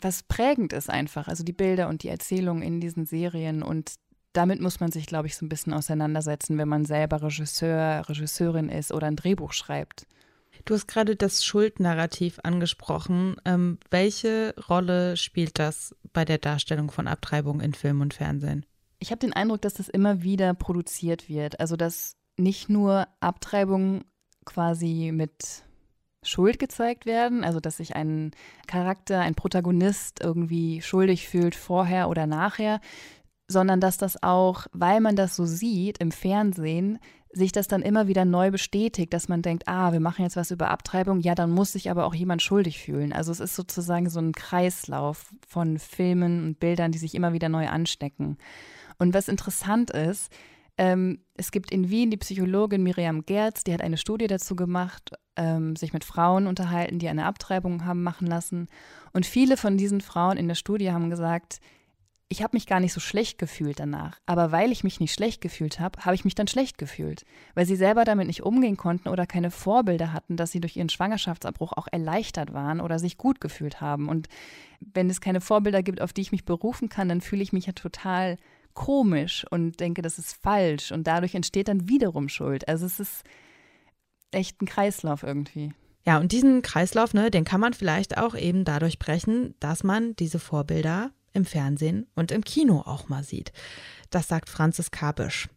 was 0.00 0.22
prägend 0.22 0.72
ist 0.72 0.88
einfach. 0.88 1.28
Also 1.28 1.44
die 1.44 1.52
Bilder 1.52 1.88
und 1.88 2.02
die 2.02 2.08
Erzählungen 2.08 2.62
in 2.62 2.80
diesen 2.80 3.04
Serien 3.04 3.62
und 3.62 3.94
damit 4.32 4.60
muss 4.60 4.80
man 4.80 4.90
sich, 4.90 5.06
glaube 5.06 5.26
ich, 5.26 5.36
so 5.36 5.44
ein 5.44 5.50
bisschen 5.50 5.74
auseinandersetzen, 5.74 6.56
wenn 6.56 6.68
man 6.68 6.86
selber 6.86 7.22
Regisseur, 7.22 8.08
Regisseurin 8.08 8.70
ist 8.70 8.92
oder 8.92 9.06
ein 9.06 9.16
Drehbuch 9.16 9.52
schreibt. 9.52 10.06
Du 10.64 10.74
hast 10.74 10.86
gerade 10.86 11.16
das 11.16 11.44
Schuldnarrativ 11.44 12.38
angesprochen. 12.42 13.36
Ähm, 13.44 13.78
welche 13.90 14.54
Rolle 14.68 15.16
spielt 15.16 15.58
das 15.58 15.94
bei 16.12 16.24
der 16.24 16.38
Darstellung 16.38 16.90
von 16.90 17.08
Abtreibung 17.08 17.60
in 17.60 17.74
Film 17.74 18.00
und 18.00 18.14
Fernsehen? 18.14 18.64
Ich 18.98 19.10
habe 19.10 19.18
den 19.18 19.32
Eindruck, 19.32 19.62
dass 19.62 19.74
das 19.74 19.88
immer 19.88 20.22
wieder 20.22 20.54
produziert 20.54 21.28
wird. 21.28 21.58
Also 21.58 21.76
dass 21.76 22.16
nicht 22.36 22.68
nur 22.68 23.08
Abtreibungen 23.20 24.04
quasi 24.44 25.10
mit 25.12 25.64
Schuld 26.24 26.58
gezeigt 26.58 27.04
werden, 27.04 27.42
also 27.42 27.58
dass 27.58 27.78
sich 27.78 27.96
ein 27.96 28.30
Charakter, 28.68 29.20
ein 29.20 29.34
Protagonist 29.34 30.20
irgendwie 30.22 30.80
schuldig 30.80 31.28
fühlt 31.28 31.56
vorher 31.56 32.08
oder 32.08 32.26
nachher, 32.26 32.80
sondern 33.48 33.80
dass 33.80 33.98
das 33.98 34.22
auch, 34.22 34.66
weil 34.72 35.00
man 35.00 35.16
das 35.16 35.34
so 35.34 35.44
sieht 35.44 35.98
im 35.98 36.12
Fernsehen, 36.12 37.00
sich 37.32 37.52
das 37.52 37.66
dann 37.66 37.82
immer 37.82 38.08
wieder 38.08 38.24
neu 38.24 38.50
bestätigt, 38.50 39.12
dass 39.12 39.28
man 39.28 39.42
denkt, 39.42 39.66
ah, 39.66 39.92
wir 39.92 40.00
machen 40.00 40.22
jetzt 40.22 40.36
was 40.36 40.50
über 40.50 40.70
Abtreibung, 40.70 41.20
ja, 41.20 41.34
dann 41.34 41.50
muss 41.50 41.72
sich 41.72 41.90
aber 41.90 42.04
auch 42.04 42.14
jemand 42.14 42.42
schuldig 42.42 42.78
fühlen. 42.78 43.12
Also 43.12 43.32
es 43.32 43.40
ist 43.40 43.56
sozusagen 43.56 44.10
so 44.10 44.20
ein 44.20 44.32
Kreislauf 44.32 45.32
von 45.46 45.78
Filmen 45.78 46.44
und 46.44 46.60
Bildern, 46.60 46.92
die 46.92 46.98
sich 46.98 47.14
immer 47.14 47.32
wieder 47.32 47.48
neu 47.48 47.68
anstecken. 47.68 48.36
Und 48.98 49.14
was 49.14 49.28
interessant 49.28 49.90
ist, 49.90 50.30
ähm, 50.78 51.20
es 51.34 51.50
gibt 51.50 51.70
in 51.70 51.90
Wien 51.90 52.10
die 52.10 52.16
Psychologin 52.16 52.82
Miriam 52.82 53.24
Gerz, 53.24 53.64
die 53.64 53.72
hat 53.72 53.82
eine 53.82 53.98
Studie 53.98 54.26
dazu 54.26 54.56
gemacht, 54.56 55.12
ähm, 55.36 55.76
sich 55.76 55.92
mit 55.92 56.04
Frauen 56.04 56.46
unterhalten, 56.46 56.98
die 56.98 57.08
eine 57.08 57.26
Abtreibung 57.26 57.84
haben 57.84 58.02
machen 58.02 58.26
lassen. 58.26 58.68
Und 59.12 59.26
viele 59.26 59.56
von 59.56 59.76
diesen 59.76 60.00
Frauen 60.00 60.36
in 60.36 60.48
der 60.48 60.54
Studie 60.54 60.92
haben 60.92 61.10
gesagt, 61.10 61.60
ich 62.32 62.42
habe 62.42 62.56
mich 62.56 62.66
gar 62.66 62.80
nicht 62.80 62.94
so 62.94 63.00
schlecht 63.00 63.38
gefühlt 63.38 63.78
danach. 63.78 64.18
Aber 64.24 64.50
weil 64.52 64.72
ich 64.72 64.84
mich 64.84 65.00
nicht 65.00 65.12
schlecht 65.12 65.42
gefühlt 65.42 65.78
habe, 65.78 66.00
habe 66.00 66.14
ich 66.14 66.24
mich 66.24 66.34
dann 66.34 66.48
schlecht 66.48 66.78
gefühlt. 66.78 67.26
Weil 67.54 67.66
sie 67.66 67.76
selber 67.76 68.04
damit 68.04 68.26
nicht 68.26 68.42
umgehen 68.42 68.78
konnten 68.78 69.10
oder 69.10 69.26
keine 69.26 69.50
Vorbilder 69.50 70.14
hatten, 70.14 70.38
dass 70.38 70.50
sie 70.50 70.60
durch 70.60 70.76
ihren 70.76 70.88
Schwangerschaftsabbruch 70.88 71.74
auch 71.74 71.88
erleichtert 71.92 72.54
waren 72.54 72.80
oder 72.80 72.98
sich 72.98 73.18
gut 73.18 73.42
gefühlt 73.42 73.82
haben. 73.82 74.08
Und 74.08 74.28
wenn 74.80 75.10
es 75.10 75.20
keine 75.20 75.42
Vorbilder 75.42 75.82
gibt, 75.82 76.00
auf 76.00 76.14
die 76.14 76.22
ich 76.22 76.32
mich 76.32 76.46
berufen 76.46 76.88
kann, 76.88 77.10
dann 77.10 77.20
fühle 77.20 77.42
ich 77.42 77.52
mich 77.52 77.66
ja 77.66 77.74
total 77.74 78.38
komisch 78.72 79.44
und 79.50 79.78
denke, 79.80 80.00
das 80.00 80.18
ist 80.18 80.32
falsch. 80.42 80.90
Und 80.90 81.06
dadurch 81.06 81.34
entsteht 81.34 81.68
dann 81.68 81.86
wiederum 81.90 82.30
Schuld. 82.30 82.66
Also 82.66 82.86
es 82.86 82.98
ist 82.98 83.24
echt 84.30 84.62
ein 84.62 84.66
Kreislauf 84.66 85.22
irgendwie. 85.22 85.74
Ja, 86.06 86.18
und 86.18 86.32
diesen 86.32 86.62
Kreislauf, 86.62 87.12
ne, 87.12 87.30
den 87.30 87.44
kann 87.44 87.60
man 87.60 87.74
vielleicht 87.74 88.16
auch 88.16 88.34
eben 88.34 88.64
dadurch 88.64 88.98
brechen, 88.98 89.54
dass 89.60 89.84
man 89.84 90.16
diese 90.16 90.38
Vorbilder 90.38 91.12
im 91.32 91.44
Fernsehen 91.44 92.06
und 92.14 92.30
im 92.30 92.44
Kino 92.44 92.80
auch 92.80 93.08
mal 93.08 93.24
sieht. 93.24 93.52
Das 94.10 94.28
sagt 94.28 94.50
Franzis 94.50 94.90
Kabisch. 94.90 95.48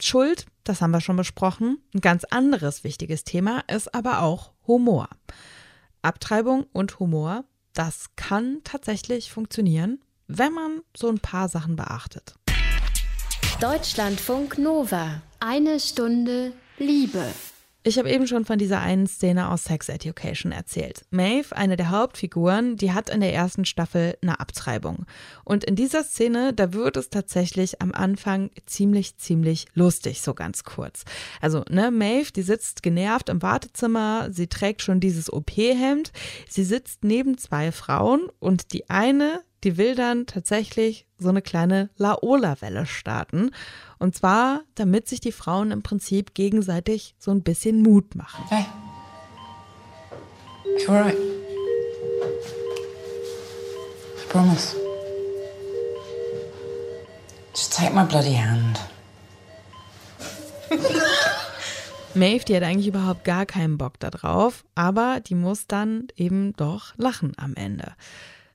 Schuld, 0.00 0.46
das 0.62 0.80
haben 0.80 0.92
wir 0.92 1.00
schon 1.00 1.16
besprochen. 1.16 1.78
Ein 1.94 2.00
ganz 2.00 2.24
anderes 2.24 2.84
wichtiges 2.84 3.24
Thema 3.24 3.64
ist 3.68 3.94
aber 3.94 4.22
auch 4.22 4.52
Humor. 4.66 5.08
Abtreibung 6.02 6.66
und 6.72 6.98
Humor, 7.00 7.44
das 7.72 8.06
kann 8.16 8.60
tatsächlich 8.62 9.32
funktionieren, 9.32 10.00
wenn 10.28 10.52
man 10.52 10.80
so 10.96 11.08
ein 11.08 11.18
paar 11.18 11.48
Sachen 11.48 11.76
beachtet. 11.76 12.34
Deutschlandfunk 13.60 14.58
Nova. 14.58 15.22
Eine 15.40 15.80
Stunde 15.80 16.52
Liebe. 16.78 17.24
Ich 17.86 17.98
habe 17.98 18.10
eben 18.10 18.26
schon 18.26 18.46
von 18.46 18.58
dieser 18.58 18.80
einen 18.80 19.06
Szene 19.06 19.50
aus 19.50 19.64
Sex 19.64 19.90
Education 19.90 20.52
erzählt. 20.52 21.04
Maeve, 21.10 21.54
eine 21.54 21.76
der 21.76 21.90
Hauptfiguren, 21.90 22.78
die 22.78 22.92
hat 22.92 23.10
in 23.10 23.20
der 23.20 23.34
ersten 23.34 23.66
Staffel 23.66 24.16
eine 24.22 24.40
Abtreibung. 24.40 25.04
Und 25.44 25.64
in 25.64 25.76
dieser 25.76 26.02
Szene, 26.02 26.54
da 26.54 26.72
wird 26.72 26.96
es 26.96 27.10
tatsächlich 27.10 27.82
am 27.82 27.92
Anfang 27.92 28.50
ziemlich, 28.64 29.18
ziemlich 29.18 29.66
lustig, 29.74 30.22
so 30.22 30.32
ganz 30.32 30.64
kurz. 30.64 31.04
Also, 31.42 31.62
ne, 31.68 31.90
Maeve, 31.90 32.32
die 32.32 32.40
sitzt 32.40 32.82
genervt 32.82 33.28
im 33.28 33.42
Wartezimmer, 33.42 34.28
sie 34.30 34.46
trägt 34.46 34.80
schon 34.80 34.98
dieses 34.98 35.30
OP-Hemd, 35.30 36.10
sie 36.48 36.64
sitzt 36.64 37.04
neben 37.04 37.36
zwei 37.36 37.70
Frauen 37.70 38.30
und 38.38 38.72
die 38.72 38.88
eine, 38.88 39.42
die 39.64 39.78
will 39.78 39.94
dann 39.94 40.26
tatsächlich 40.26 41.06
so 41.18 41.30
eine 41.30 41.40
kleine 41.40 41.88
Laola-Welle 41.96 42.84
starten. 42.86 43.50
Und 43.98 44.14
zwar, 44.14 44.60
damit 44.74 45.08
sich 45.08 45.20
die 45.20 45.32
Frauen 45.32 45.70
im 45.70 45.82
Prinzip 45.82 46.34
gegenseitig 46.34 47.14
so 47.18 47.30
ein 47.30 47.42
bisschen 47.42 47.82
Mut 47.82 48.14
machen. 48.14 48.44
Hey. 48.50 48.66
You 50.86 50.92
alright? 50.92 51.16
I 54.18 54.28
promise. 54.28 54.76
Just 57.54 57.72
take 57.74 57.94
my 57.94 58.04
bloody 58.04 58.34
hand. 58.34 58.78
Maeve, 62.14 62.44
die 62.44 62.54
hat 62.54 62.62
eigentlich 62.64 62.88
überhaupt 62.88 63.24
gar 63.24 63.46
keinen 63.46 63.78
Bock 63.78 63.98
darauf, 63.98 64.64
aber 64.74 65.20
die 65.20 65.34
muss 65.34 65.66
dann 65.66 66.08
eben 66.16 66.52
doch 66.56 66.92
lachen 66.96 67.32
am 67.38 67.54
Ende 67.54 67.94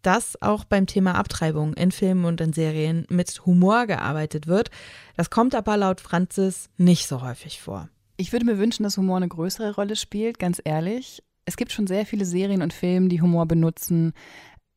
dass 0.02 0.42
auch 0.42 0.64
beim 0.64 0.86
Thema 0.86 1.16
Abtreibung 1.16 1.74
in 1.74 1.92
Filmen 1.92 2.26
und 2.26 2.42
in 2.42 2.54
Serien 2.54 3.06
mit 3.10 3.46
Humor 3.46 3.86
gearbeitet 3.86 4.48
wird. 4.48 4.70
Das 5.18 5.30
kommt 5.30 5.56
aber 5.56 5.78
laut 5.78 6.02
Franzis 6.02 6.70
nicht 6.78 7.08
so 7.08 7.22
häufig 7.22 7.62
vor. 7.62 7.90
Ich 8.18 8.32
würde 8.32 8.46
mir 8.46 8.58
wünschen, 8.58 8.84
dass 8.84 8.98
Humor 8.98 9.18
eine 9.18 9.28
größere 9.28 9.76
Rolle 9.76 9.96
spielt, 9.96 10.40
ganz 10.40 10.62
ehrlich. 10.64 11.24
Es 11.46 11.58
gibt 11.58 11.72
schon 11.72 11.88
sehr 11.88 12.06
viele 12.06 12.26
Serien 12.26 12.62
und 12.62 12.74
Filme, 12.74 13.08
die 13.08 13.22
Humor 13.22 13.46
benutzen. 13.46 14.14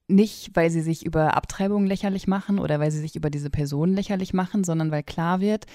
nicht, 0.08 0.50
weil 0.54 0.70
sie 0.70 0.80
sich 0.80 1.04
über 1.04 1.36
Abtreibungen 1.36 1.86
lächerlich 1.86 2.26
machen 2.26 2.58
oder 2.58 2.80
weil 2.80 2.90
sie 2.90 3.00
sich 3.00 3.16
über 3.16 3.30
diese 3.30 3.50
Person 3.50 3.94
lächerlich 3.94 4.34
machen, 4.34 4.64
sondern 4.64 4.90
weil 4.90 5.02
klar 5.02 5.40
wird, 5.40 5.66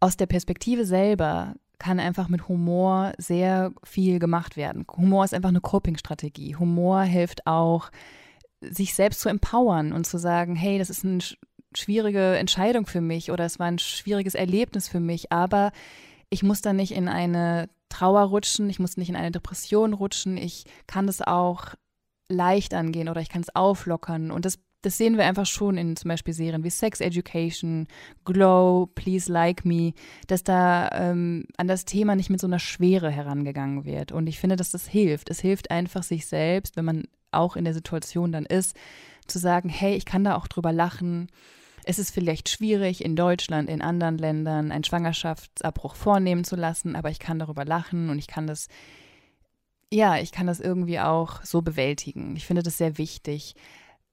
aus 0.00 0.16
der 0.16 0.26
Perspektive 0.26 0.84
selber 0.84 1.54
kann 1.78 2.00
einfach 2.00 2.28
mit 2.28 2.48
Humor 2.48 3.12
sehr 3.18 3.72
viel 3.82 4.18
gemacht 4.18 4.56
werden. 4.56 4.86
Humor 4.96 5.24
ist 5.24 5.34
einfach 5.34 5.48
eine 5.48 5.60
Coping-Strategie. 5.60 6.56
Humor 6.56 7.02
hilft 7.02 7.46
auch, 7.46 7.90
sich 8.70 8.94
selbst 8.94 9.20
zu 9.20 9.28
empowern 9.28 9.92
und 9.92 10.06
zu 10.06 10.18
sagen, 10.18 10.54
hey, 10.56 10.78
das 10.78 10.90
ist 10.90 11.04
eine 11.04 11.20
schwierige 11.74 12.36
Entscheidung 12.36 12.86
für 12.86 13.00
mich 13.00 13.30
oder 13.30 13.44
es 13.44 13.58
war 13.58 13.66
ein 13.66 13.78
schwieriges 13.78 14.34
Erlebnis 14.34 14.88
für 14.88 15.00
mich, 15.00 15.32
aber 15.32 15.72
ich 16.30 16.42
muss 16.42 16.60
da 16.60 16.72
nicht 16.72 16.92
in 16.92 17.08
eine 17.08 17.68
Trauer 17.88 18.22
rutschen, 18.22 18.68
ich 18.70 18.78
muss 18.78 18.96
nicht 18.96 19.08
in 19.08 19.16
eine 19.16 19.30
Depression 19.30 19.92
rutschen, 19.92 20.36
ich 20.36 20.64
kann 20.86 21.06
das 21.06 21.22
auch 21.22 21.74
leicht 22.28 22.74
angehen 22.74 23.08
oder 23.08 23.20
ich 23.20 23.28
kann 23.28 23.42
es 23.42 23.54
auflockern. 23.54 24.30
Und 24.30 24.44
das, 24.44 24.58
das 24.82 24.98
sehen 24.98 25.16
wir 25.16 25.24
einfach 25.24 25.46
schon 25.46 25.76
in 25.76 25.94
zum 25.94 26.08
Beispiel 26.08 26.34
Serien 26.34 26.64
wie 26.64 26.70
Sex 26.70 27.00
Education, 27.00 27.86
Glow, 28.24 28.90
Please 28.94 29.30
Like 29.30 29.64
Me, 29.64 29.92
dass 30.26 30.42
da 30.42 30.88
ähm, 30.92 31.44
an 31.56 31.68
das 31.68 31.84
Thema 31.84 32.16
nicht 32.16 32.30
mit 32.30 32.40
so 32.40 32.46
einer 32.46 32.58
Schwere 32.58 33.10
herangegangen 33.10 33.84
wird. 33.84 34.10
Und 34.10 34.26
ich 34.26 34.40
finde, 34.40 34.56
dass 34.56 34.70
das 34.70 34.88
hilft. 34.88 35.30
Es 35.30 35.40
hilft 35.40 35.70
einfach 35.70 36.02
sich 36.02 36.26
selbst, 36.26 36.76
wenn 36.76 36.84
man 36.84 37.04
auch 37.36 37.56
in 37.56 37.64
der 37.64 37.74
Situation 37.74 38.32
dann 38.32 38.46
ist, 38.46 38.76
zu 39.26 39.38
sagen, 39.38 39.68
hey, 39.68 39.94
ich 39.94 40.04
kann 40.04 40.24
da 40.24 40.36
auch 40.36 40.46
drüber 40.46 40.72
lachen. 40.72 41.28
Es 41.84 41.98
ist 41.98 42.10
vielleicht 42.10 42.48
schwierig, 42.48 43.04
in 43.04 43.16
Deutschland, 43.16 43.68
in 43.68 43.82
anderen 43.82 44.18
Ländern 44.18 44.72
einen 44.72 44.84
Schwangerschaftsabbruch 44.84 45.94
vornehmen 45.96 46.44
zu 46.44 46.56
lassen, 46.56 46.96
aber 46.96 47.10
ich 47.10 47.18
kann 47.18 47.38
darüber 47.38 47.64
lachen 47.64 48.10
und 48.10 48.18
ich 48.18 48.26
kann 48.26 48.46
das 48.46 48.68
ja, 49.94 50.18
ich 50.18 50.32
kann 50.32 50.46
das 50.46 50.60
irgendwie 50.60 50.98
auch 50.98 51.42
so 51.44 51.62
bewältigen. 51.62 52.34
Ich 52.36 52.46
finde 52.46 52.62
das 52.62 52.78
sehr 52.78 52.98
wichtig. 52.98 53.54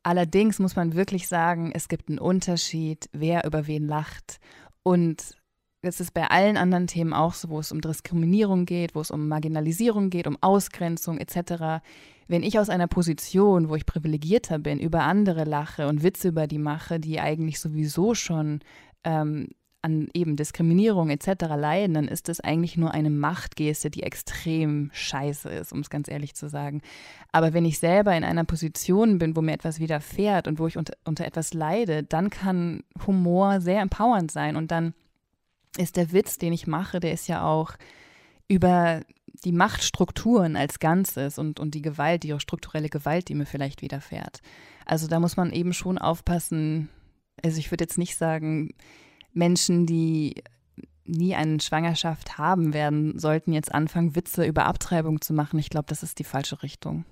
Allerdings 0.03 0.59
muss 0.59 0.75
man 0.75 0.95
wirklich 0.95 1.27
sagen, 1.27 1.71
es 1.73 1.87
gibt 1.87 2.09
einen 2.09 2.19
Unterschied, 2.19 3.09
wer 3.13 3.45
über 3.45 3.67
wen 3.67 3.87
lacht. 3.87 4.39
Und 4.83 5.35
es 5.81 5.99
ist 5.99 6.13
bei 6.13 6.29
allen 6.29 6.57
anderen 6.57 6.87
Themen 6.87 7.13
auch 7.13 7.33
so, 7.33 7.49
wo 7.49 7.59
es 7.59 7.71
um 7.71 7.81
Diskriminierung 7.81 8.65
geht, 8.65 8.93
wo 8.93 9.01
es 9.01 9.11
um 9.11 9.27
Marginalisierung 9.27 10.09
geht, 10.09 10.27
um 10.27 10.37
Ausgrenzung 10.41 11.17
etc. 11.17 11.83
Wenn 12.31 12.43
ich 12.43 12.57
aus 12.57 12.69
einer 12.69 12.87
Position, 12.87 13.67
wo 13.67 13.75
ich 13.75 13.85
privilegierter 13.85 14.57
bin, 14.57 14.79
über 14.79 15.01
andere 15.01 15.43
lache 15.43 15.89
und 15.89 16.01
Witze 16.01 16.29
über 16.29 16.47
die 16.47 16.59
mache, 16.59 16.97
die 16.97 17.19
eigentlich 17.19 17.59
sowieso 17.59 18.15
schon 18.15 18.61
ähm, 19.03 19.49
an 19.81 20.07
eben 20.13 20.37
Diskriminierung 20.37 21.09
etc. 21.09 21.27
leiden, 21.57 21.93
dann 21.93 22.07
ist 22.07 22.29
das 22.29 22.39
eigentlich 22.39 22.77
nur 22.77 22.91
eine 22.93 23.09
Machtgeste, 23.09 23.89
die 23.89 24.03
extrem 24.03 24.91
scheiße 24.93 25.49
ist, 25.49 25.73
um 25.73 25.81
es 25.81 25.89
ganz 25.89 26.07
ehrlich 26.07 26.33
zu 26.33 26.47
sagen. 26.47 26.81
Aber 27.33 27.51
wenn 27.51 27.65
ich 27.65 27.79
selber 27.79 28.15
in 28.15 28.23
einer 28.23 28.45
Position 28.45 29.17
bin, 29.17 29.35
wo 29.35 29.41
mir 29.41 29.51
etwas 29.51 29.81
widerfährt 29.81 30.47
und 30.47 30.57
wo 30.57 30.67
ich 30.67 30.77
unter, 30.77 30.93
unter 31.03 31.25
etwas 31.25 31.53
leide, 31.53 32.03
dann 32.03 32.29
kann 32.29 32.83
Humor 33.05 33.59
sehr 33.59 33.81
empowernd 33.81 34.31
sein 34.31 34.55
und 34.55 34.71
dann 34.71 34.93
ist 35.77 35.97
der 35.97 36.13
Witz, 36.13 36.37
den 36.37 36.53
ich 36.53 36.65
mache, 36.65 37.01
der 37.01 37.11
ist 37.11 37.27
ja 37.27 37.43
auch 37.43 37.73
über 38.47 39.01
die 39.43 39.51
Machtstrukturen 39.51 40.55
als 40.55 40.79
Ganzes 40.79 41.37
und, 41.37 41.59
und 41.59 41.73
die 41.73 41.81
Gewalt, 41.81 42.23
die 42.23 42.39
strukturelle 42.39 42.89
Gewalt, 42.89 43.29
die 43.29 43.35
mir 43.35 43.45
vielleicht 43.45 43.81
widerfährt. 43.81 44.41
Also 44.85 45.07
da 45.07 45.19
muss 45.19 45.37
man 45.37 45.51
eben 45.51 45.73
schon 45.73 45.97
aufpassen. 45.97 46.89
Also 47.43 47.57
ich 47.57 47.71
würde 47.71 47.83
jetzt 47.83 47.97
nicht 47.97 48.17
sagen, 48.17 48.73
Menschen, 49.33 49.85
die 49.85 50.43
nie 51.05 51.35
eine 51.35 51.59
Schwangerschaft 51.59 52.37
haben 52.37 52.73
werden, 52.73 53.17
sollten 53.17 53.53
jetzt 53.53 53.73
anfangen, 53.73 54.15
Witze 54.15 54.45
über 54.45 54.65
Abtreibung 54.65 55.21
zu 55.21 55.33
machen. 55.33 55.59
Ich 55.59 55.69
glaube, 55.69 55.87
das 55.87 56.03
ist 56.03 56.19
die 56.19 56.23
falsche 56.23 56.61
Richtung. 56.63 57.05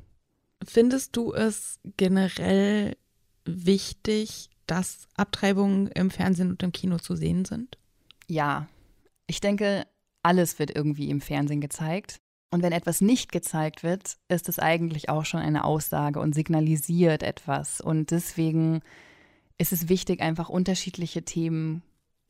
Findest 0.64 1.16
du 1.16 1.34
es 1.34 1.80
generell 1.98 2.96
wichtig, 3.46 4.50
dass 4.68 5.08
Abtreibungen 5.16 5.88
im 5.88 6.12
Fernsehen 6.12 6.52
und 6.52 6.62
im 6.62 6.72
Kino 6.72 6.98
zu 6.98 7.16
sehen 7.16 7.46
sind? 7.46 7.78
Ja. 8.28 8.68
Ich 9.26 9.42
denke, 9.42 9.86
alles 10.24 10.60
wird 10.60 10.76
irgendwie 10.76 11.10
im 11.10 11.22
Fernsehen 11.22 11.62
gezeigt. 11.62 12.20
Und 12.52 12.64
wenn 12.64 12.74
etwas 12.74 13.02
nicht 13.02 13.32
gezeigt 13.32 13.84
wird, 13.84 14.18
ist 14.28 14.50
es 14.50 14.58
eigentlich 14.58 15.10
auch 15.10 15.26
schon 15.26 15.40
eine 15.40 15.64
Aussage 15.64 16.20
und 16.20 16.34
signalisiert 16.34 17.22
etwas. 17.22 17.80
Und 17.80 18.12
deswegen 18.12 18.82
ist 19.58 19.72
es 19.72 19.90
wichtig, 19.90 20.22
einfach 20.22 20.50
unterschiedliche 20.50 21.24
Themen 21.24 21.84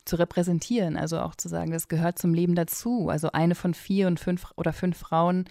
zu 0.04 0.16
repräsentieren, 0.16 0.96
also 0.96 1.20
auch 1.20 1.34
zu 1.34 1.48
sagen, 1.48 1.70
das 1.70 1.88
gehört 1.88 2.18
zum 2.18 2.34
Leben 2.34 2.54
dazu. 2.54 3.08
Also 3.08 3.32
eine 3.32 3.54
von 3.54 3.74
vier 3.74 4.08
und 4.08 4.20
fünf 4.20 4.46
oder 4.56 4.72
fünf 4.72 4.98
Frauen 4.98 5.44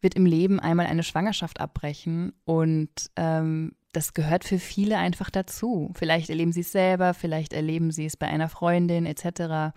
wird 0.00 0.14
im 0.14 0.26
Leben 0.26 0.60
einmal 0.60 0.86
eine 0.86 1.02
Schwangerschaft 1.02 1.60
abbrechen 1.60 2.32
und 2.44 2.90
ähm, 3.16 3.72
das 3.92 4.14
gehört 4.14 4.44
für 4.44 4.58
viele 4.58 4.98
einfach 4.98 5.30
dazu. 5.30 5.90
Vielleicht 5.94 6.30
erleben 6.30 6.52
sie 6.52 6.60
es 6.60 6.72
selber, 6.72 7.14
vielleicht 7.14 7.52
erleben 7.52 7.90
sie 7.90 8.06
es 8.06 8.16
bei 8.16 8.28
einer 8.28 8.48
Freundin 8.48 9.06
etc. 9.06 9.74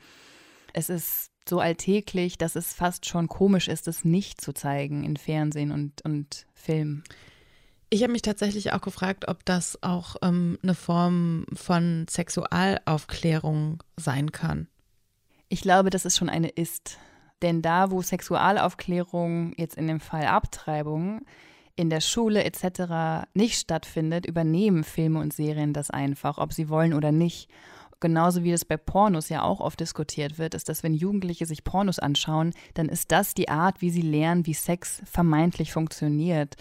Es 0.74 0.90
ist 0.90 1.32
so 1.48 1.60
alltäglich, 1.60 2.38
dass 2.38 2.56
es 2.56 2.74
fast 2.74 3.06
schon 3.06 3.28
komisch 3.28 3.68
ist, 3.68 3.88
es 3.88 4.06
nicht 4.06 4.42
zu 4.42 4.54
zeigen 4.54 5.04
in 5.04 5.18
Fernsehen 5.18 5.72
und, 5.72 6.04
und 6.04 6.46
Film. 6.54 7.04
Ich 7.90 8.04
habe 8.04 8.14
mich 8.14 8.22
tatsächlich 8.22 8.72
auch 8.72 8.82
gefragt, 8.82 9.28
ob 9.28 9.44
das 9.44 9.82
auch 9.84 10.16
ähm, 10.22 10.58
eine 10.64 10.76
Form 10.76 11.46
von 11.54 12.06
Sexualaufklärung 12.10 13.84
sein 13.98 14.32
kann. 14.32 14.68
Ich 15.50 15.62
glaube, 15.62 15.90
dass 15.90 16.06
es 16.06 16.16
schon 16.16 16.30
eine 16.30 16.48
ist. 16.48 16.98
Denn 17.42 17.62
da, 17.62 17.92
wo 17.92 18.02
Sexualaufklärung 18.02 19.54
jetzt 19.58 19.76
in 19.76 19.88
dem 19.88 20.00
Fall 20.00 20.26
Abtreibung 20.26 21.26
in 21.76 21.90
der 21.90 22.02
Schule 22.02 22.44
etc. 22.44 23.28
nicht 23.34 23.60
stattfindet, 23.60 24.26
übernehmen 24.26 24.84
Filme 24.84 25.20
und 25.20 25.34
Serien 25.34 25.74
das 25.74 25.90
einfach, 25.90 26.38
ob 26.38 26.54
sie 26.54 26.70
wollen 26.70 26.94
oder 26.94 27.12
nicht. 27.12 27.50
Genauso 28.02 28.44
wie 28.44 28.52
das 28.52 28.66
bei 28.66 28.78
Pornos 28.78 29.30
ja 29.30 29.44
auch 29.44 29.62
oft 29.62 29.80
diskutiert 29.80 30.38
wird, 30.38 30.56
ist, 30.56 30.68
dass 30.68 30.84
wenn 30.84 30.94
Jugendliche 30.94 31.46
sich 31.46 31.64
Pornos 31.64 32.00
anschauen, 32.00 32.52
dann 32.74 32.90
ist 32.90 33.12
das 33.12 33.34
die 33.34 33.48
Art, 33.48 33.82
wie 33.82 33.92
sie 33.92 34.02
lernen, 34.02 34.46
wie 34.46 34.54
Sex 34.54 35.02
vermeintlich 35.06 35.72
funktioniert. 35.72 36.56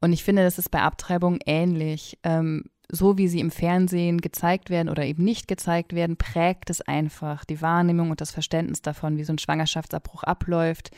Und 0.00 0.12
ich 0.12 0.24
finde, 0.24 0.42
das 0.42 0.58
ist 0.58 0.70
bei 0.70 0.80
Abtreibung 0.80 1.38
ähnlich. 1.46 2.18
Ähm, 2.22 2.64
so 2.90 3.18
wie 3.18 3.28
sie 3.28 3.40
im 3.40 3.50
Fernsehen 3.50 4.20
gezeigt 4.20 4.70
werden 4.70 4.88
oder 4.88 5.04
eben 5.04 5.22
nicht 5.22 5.46
gezeigt 5.46 5.92
werden, 5.92 6.16
prägt 6.16 6.70
es 6.70 6.80
einfach 6.80 7.44
die 7.44 7.60
Wahrnehmung 7.60 8.10
und 8.10 8.22
das 8.22 8.30
Verständnis 8.30 8.80
davon, 8.80 9.18
wie 9.18 9.24
so 9.24 9.32
ein 9.34 9.38
Schwangerschaftsabbruch 9.38 10.22
abläuft. 10.22 10.90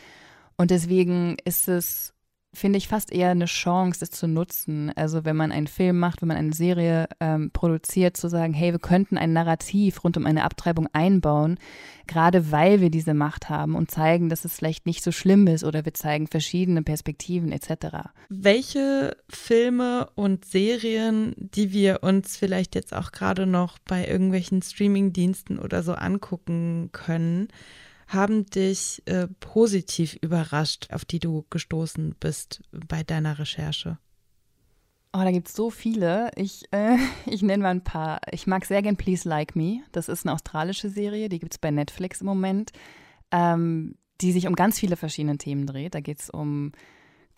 Und 0.57 0.71
deswegen 0.71 1.37
ist 1.45 1.69
es 1.69 2.15
finde 2.53 2.79
ich 2.79 2.89
fast 2.89 3.13
eher 3.13 3.31
eine 3.31 3.45
Chance, 3.45 4.01
das 4.01 4.11
zu 4.11 4.27
nutzen. 4.27 4.93
Also 4.97 5.25
wenn 5.25 5.37
man 5.37 5.53
einen 5.53 5.69
Film 5.69 5.99
macht, 5.99 6.21
wenn 6.21 6.29
man 6.29 6.37
eine 6.37 6.53
Serie 6.53 7.09
ähm, 7.21 7.51
produziert, 7.53 8.17
zu 8.17 8.29
sagen, 8.29 8.53
hey, 8.53 8.73
wir 8.73 8.81
könnten 8.81 9.17
ein 9.17 9.33
Narrativ 9.33 10.03
rund 10.03 10.17
um 10.17 10.27
eine 10.27 10.43
Abtreibung 10.43 10.89
einbauen, 10.93 11.59
gerade 12.09 12.51
weil 12.51 12.81
wir 12.81 12.91
diese 12.91 13.15
Macht 13.15 13.49
haben 13.49 13.77
und 13.77 13.91
zeigen, 13.91 14.29
dass 14.29 14.45
es 14.45 14.57
vielleicht 14.57 14.85
nicht 14.85 15.05
so 15.05 15.13
schlimm 15.13 15.47
ist 15.47 15.63
oder 15.63 15.85
wir 15.85 15.95
zeigen 15.95 16.27
verschiedene 16.27 16.83
Perspektiven 16.83 17.53
etc. 17.53 18.09
Welche 18.29 19.17
Filme 19.29 20.09
und 20.17 20.45
Serien, 20.45 21.35
die 21.37 21.73
wir 21.73 22.03
uns 22.03 22.37
vielleicht 22.37 22.75
jetzt 22.75 22.95
auch 22.95 23.13
gerade 23.13 23.47
noch 23.47 23.79
bei 23.79 24.07
irgendwelchen 24.07 24.61
Streaming-Diensten 24.61 25.59
oder 25.61 25.85
so 25.85 25.93
angucken 25.93 26.91
können, 26.93 27.49
haben 28.11 28.47
dich 28.47 29.03
äh, 29.07 29.29
positiv 29.39 30.19
überrascht, 30.21 30.89
auf 30.93 31.05
die 31.05 31.21
du 31.21 31.47
gestoßen 31.49 32.17
bist 32.19 32.63
bei 32.73 33.03
deiner 33.03 33.39
Recherche? 33.39 33.99
Oh, 35.13 35.19
da 35.19 35.31
gibt 35.31 35.49
es 35.49 35.55
so 35.55 35.71
viele. 35.71 36.31
Ich, 36.37 36.65
äh, 36.73 36.97
ich 37.27 37.43
nenne 37.43 37.63
mal 37.63 37.71
ein 37.71 37.85
paar. 37.85 38.21
Ich 38.33 38.47
mag 38.47 38.65
sehr 38.65 38.83
gern 38.83 38.97
Please 38.97 39.29
Like 39.29 39.55
Me. 39.57 39.83
Das 39.93 40.09
ist 40.09 40.27
eine 40.27 40.35
australische 40.35 40.91
Serie, 40.91 41.29
die 41.29 41.39
gibt 41.39 41.55
es 41.55 41.59
bei 41.59 41.71
Netflix 41.71 42.21
im 42.21 42.27
Moment, 42.27 42.73
ähm, 43.31 43.95
die 44.21 44.33
sich 44.33 44.47
um 44.47 44.55
ganz 44.55 44.79
viele 44.79 44.97
verschiedene 44.97 45.39
Themen 45.39 45.67
dreht. 45.67 45.95
Da 45.95 46.01
geht 46.01 46.21
es 46.21 46.31
um 46.31 46.73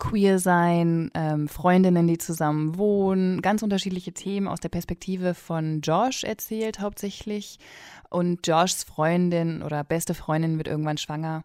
Queer 0.03 0.37
sein, 0.37 1.11
ähm, 1.13 1.47
Freundinnen, 1.47 2.07
die 2.07 2.17
zusammen 2.17 2.77
wohnen, 2.77 3.41
ganz 3.41 3.63
unterschiedliche 3.63 4.11
Themen 4.11 4.49
aus 4.49 4.59
der 4.59 4.67
Perspektive 4.67 5.33
von 5.33 5.79
Josh 5.79 6.25
erzählt 6.25 6.81
hauptsächlich. 6.81 7.57
Und 8.09 8.45
Joshs 8.45 8.83
Freundin 8.83 9.63
oder 9.63 9.85
beste 9.85 10.13
Freundin 10.13 10.57
wird 10.57 10.67
irgendwann 10.67 10.97
schwanger. 10.97 11.43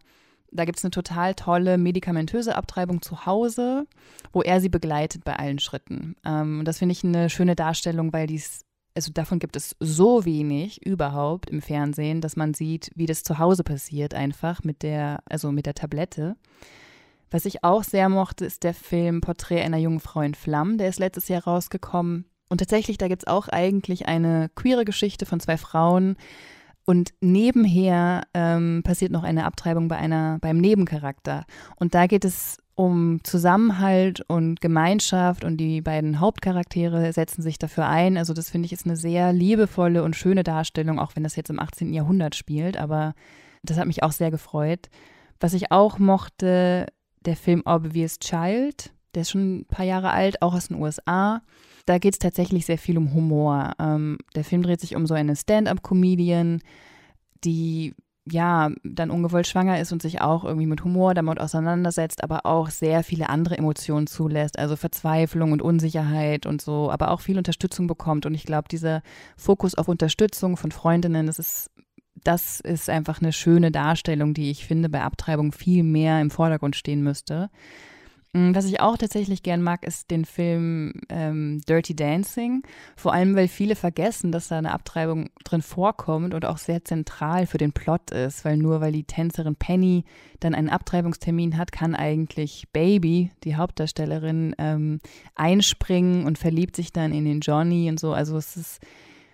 Da 0.51 0.65
gibt 0.65 0.77
es 0.77 0.83
eine 0.83 0.91
total 0.91 1.35
tolle 1.35 1.77
medikamentöse 1.77 2.53
Abtreibung 2.53 3.01
zu 3.01 3.25
Hause, 3.25 3.87
wo 4.33 4.41
er 4.41 4.59
sie 4.59 4.69
begleitet 4.69 5.23
bei 5.23 5.37
allen 5.37 5.59
Schritten. 5.59 6.17
Ähm, 6.25 6.59
und 6.59 6.65
das 6.65 6.79
finde 6.79 6.91
ich 6.91 7.03
eine 7.05 7.29
schöne 7.29 7.55
Darstellung, 7.55 8.11
weil 8.11 8.27
dies, 8.27 8.65
also 8.93 9.13
davon 9.13 9.39
gibt 9.39 9.55
es 9.55 9.77
so 9.79 10.25
wenig 10.25 10.85
überhaupt 10.85 11.49
im 11.49 11.61
Fernsehen, 11.61 12.19
dass 12.19 12.35
man 12.35 12.53
sieht, 12.53 12.91
wie 12.93 13.05
das 13.05 13.23
zu 13.23 13.39
Hause 13.39 13.63
passiert, 13.63 14.13
einfach 14.13 14.65
mit 14.65 14.83
der, 14.83 15.23
also 15.29 15.53
mit 15.53 15.65
der 15.65 15.75
Tablette. 15.75 16.35
Was 17.31 17.45
ich 17.45 17.63
auch 17.63 17.83
sehr 17.83 18.09
mochte, 18.09 18.45
ist 18.45 18.63
der 18.63 18.73
Film 18.73 19.21
Porträt 19.21 19.61
einer 19.61 19.77
jungen 19.77 19.99
Frau 19.99 20.21
in 20.21 20.35
Flammen. 20.35 20.77
Der 20.77 20.89
ist 20.89 20.99
letztes 20.99 21.27
Jahr 21.27 21.43
rausgekommen. 21.43 22.25
Und 22.49 22.57
tatsächlich, 22.57 22.97
da 22.97 23.07
gibt 23.07 23.23
es 23.23 23.27
auch 23.27 23.47
eigentlich 23.47 24.07
eine 24.07 24.49
queere 24.55 24.85
Geschichte 24.85 25.25
von 25.25 25.39
zwei 25.39 25.57
Frauen, 25.57 26.17
Und 26.85 27.13
nebenher 27.21 28.23
ähm, 28.33 28.81
passiert 28.83 29.11
noch 29.11 29.21
eine 29.23 29.45
Abtreibung 29.45 29.89
bei 29.89 29.97
einer, 29.97 30.39
beim 30.41 30.57
Nebencharakter. 30.57 31.45
Und 31.75 31.93
da 31.93 32.07
geht 32.07 32.25
es 32.25 32.57
um 32.73 33.23
Zusammenhalt 33.23 34.21
und 34.27 34.59
Gemeinschaft 34.59 35.43
und 35.43 35.57
die 35.57 35.81
beiden 35.81 36.19
Hauptcharaktere 36.19 37.13
setzen 37.13 37.43
sich 37.43 37.59
dafür 37.59 37.87
ein. 37.87 38.17
Also 38.17 38.33
das 38.33 38.49
finde 38.49 38.65
ich 38.65 38.73
ist 38.73 38.87
eine 38.87 38.95
sehr 38.95 39.33
liebevolle 39.33 40.01
und 40.01 40.15
schöne 40.15 40.43
Darstellung, 40.43 40.97
auch 40.97 41.15
wenn 41.15 41.23
das 41.23 41.35
jetzt 41.35 41.51
im 41.51 41.59
18. 41.59 41.93
Jahrhundert 41.93 42.35
spielt. 42.35 42.77
Aber 42.77 43.13
das 43.61 43.77
hat 43.77 43.85
mich 43.85 44.01
auch 44.01 44.13
sehr 44.13 44.31
gefreut. 44.31 44.89
Was 45.39 45.53
ich 45.53 45.71
auch 45.71 45.99
mochte, 45.99 46.87
der 47.25 47.35
Film 47.35 47.63
Obvious 47.65 48.19
Child. 48.19 48.91
Der 49.15 49.21
ist 49.21 49.31
schon 49.31 49.59
ein 49.59 49.65
paar 49.65 49.85
Jahre 49.85 50.11
alt, 50.11 50.41
auch 50.41 50.53
aus 50.53 50.67
den 50.67 50.77
USA. 50.77 51.41
Da 51.85 51.97
geht 51.97 52.13
es 52.13 52.19
tatsächlich 52.19 52.65
sehr 52.65 52.77
viel 52.77 52.97
um 52.97 53.13
Humor. 53.13 53.73
Ähm, 53.79 54.17
der 54.35 54.43
Film 54.43 54.61
dreht 54.61 54.79
sich 54.79 54.95
um 54.95 55.07
so 55.07 55.15
eine 55.15 55.35
Stand-up-Comedian, 55.35 56.61
die 57.43 57.95
ja 58.31 58.69
dann 58.83 59.09
ungewollt 59.09 59.47
schwanger 59.47 59.79
ist 59.79 59.91
und 59.91 60.01
sich 60.01 60.21
auch 60.21 60.43
irgendwie 60.43 60.67
mit 60.67 60.83
Humor 60.83 61.13
damit 61.13 61.39
auseinandersetzt, 61.39 62.23
aber 62.23 62.45
auch 62.45 62.69
sehr 62.69 63.03
viele 63.03 63.29
andere 63.29 63.57
Emotionen 63.57 64.05
zulässt, 64.05 64.59
also 64.59 64.75
Verzweiflung 64.75 65.51
und 65.51 65.61
Unsicherheit 65.61 66.45
und 66.45 66.61
so, 66.61 66.91
aber 66.91 67.11
auch 67.11 67.21
viel 67.21 67.37
Unterstützung 67.37 67.87
bekommt. 67.87 68.25
Und 68.25 68.35
ich 68.35 68.43
glaube, 68.43 68.67
dieser 68.69 69.01
Fokus 69.35 69.75
auf 69.75 69.87
Unterstützung 69.87 70.57
von 70.57 70.71
Freundinnen, 70.71 71.27
das 71.27 71.39
ist 71.39 71.71
das 72.15 72.59
ist 72.59 72.89
einfach 72.89 73.21
eine 73.21 73.33
schöne 73.33 73.71
Darstellung, 73.71 74.33
die 74.33 74.51
ich 74.51 74.65
finde 74.65 74.89
bei 74.89 75.01
Abtreibung 75.01 75.51
viel 75.51 75.83
mehr 75.83 76.21
im 76.21 76.31
Vordergrund 76.31 76.75
stehen 76.75 77.01
müsste. 77.01 77.49
Mm, 78.33 78.53
was 78.53 78.65
ich 78.65 78.79
auch 78.79 78.95
tatsächlich 78.95 79.41
gern 79.41 79.63
mag, 79.63 79.83
ist 79.83 80.11
den 80.11 80.23
Film 80.23 80.93
ähm, 81.09 81.61
Dirty 81.67 81.95
Dancing. 81.95 82.61
Vor 82.95 83.13
allem, 83.13 83.35
weil 83.35 83.47
viele 83.47 83.75
vergessen, 83.75 84.31
dass 84.31 84.49
da 84.49 84.57
eine 84.59 84.71
Abtreibung 84.71 85.29
drin 85.43 85.63
vorkommt 85.63 86.35
und 86.35 86.45
auch 86.45 86.57
sehr 86.59 86.85
zentral 86.85 87.47
für 87.47 87.57
den 87.57 87.71
Plot 87.71 88.11
ist. 88.11 88.45
Weil 88.45 88.57
nur 88.57 88.81
weil 88.81 88.91
die 88.91 89.03
Tänzerin 89.05 89.55
Penny 89.55 90.05
dann 90.39 90.53
einen 90.53 90.69
Abtreibungstermin 90.69 91.57
hat, 91.57 91.71
kann 91.71 91.95
eigentlich 91.95 92.67
Baby, 92.71 93.31
die 93.43 93.55
Hauptdarstellerin, 93.55 94.55
ähm, 94.59 94.99
einspringen 95.33 96.25
und 96.25 96.37
verliebt 96.37 96.75
sich 96.75 96.93
dann 96.93 97.13
in 97.13 97.25
den 97.25 97.39
Johnny 97.39 97.89
und 97.89 97.99
so. 97.99 98.13
Also 98.13 98.37
es 98.37 98.55
ist 98.57 98.79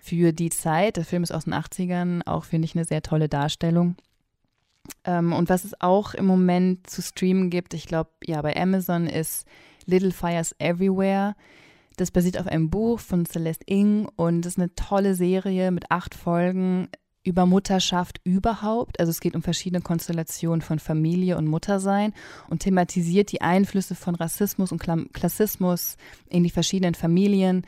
für 0.05 0.33
die 0.33 0.49
Zeit, 0.49 0.97
der 0.97 1.05
Film 1.05 1.23
ist 1.23 1.31
aus 1.31 1.45
den 1.45 1.53
80ern, 1.55 2.21
auch 2.27 2.43
finde 2.43 2.65
ich 2.65 2.75
eine 2.75 2.85
sehr 2.85 3.01
tolle 3.01 3.27
Darstellung. 3.27 3.95
Ähm, 5.03 5.33
und 5.33 5.49
was 5.49 5.63
es 5.63 5.81
auch 5.81 6.13
im 6.13 6.27
Moment 6.27 6.87
zu 6.87 7.01
streamen 7.01 7.49
gibt, 7.49 7.73
ich 7.73 7.87
glaube, 7.87 8.11
ja, 8.23 8.39
bei 8.43 8.55
Amazon 8.55 9.07
ist 9.07 9.47
Little 9.85 10.11
Fires 10.11 10.55
Everywhere. 10.59 11.35
Das 11.97 12.11
basiert 12.11 12.37
auf 12.37 12.45
einem 12.45 12.69
Buch 12.69 12.99
von 12.99 13.25
Celeste 13.25 13.65
Ng 13.67 14.07
und 14.15 14.45
ist 14.45 14.59
eine 14.59 14.75
tolle 14.75 15.15
Serie 15.15 15.71
mit 15.71 15.89
acht 15.89 16.13
Folgen 16.13 16.87
über 17.23 17.47
Mutterschaft 17.47 18.21
überhaupt. 18.23 18.99
Also 18.99 19.09
es 19.09 19.19
geht 19.19 19.35
um 19.35 19.41
verschiedene 19.41 19.81
Konstellationen 19.81 20.61
von 20.61 20.77
Familie 20.77 21.35
und 21.37 21.47
Muttersein 21.47 22.13
und 22.47 22.59
thematisiert 22.59 23.31
die 23.31 23.41
Einflüsse 23.41 23.95
von 23.95 24.13
Rassismus 24.13 24.71
und 24.71 24.83
Klassismus 25.13 25.97
in 26.29 26.43
die 26.43 26.51
verschiedenen 26.51 26.93
Familien 26.93 27.65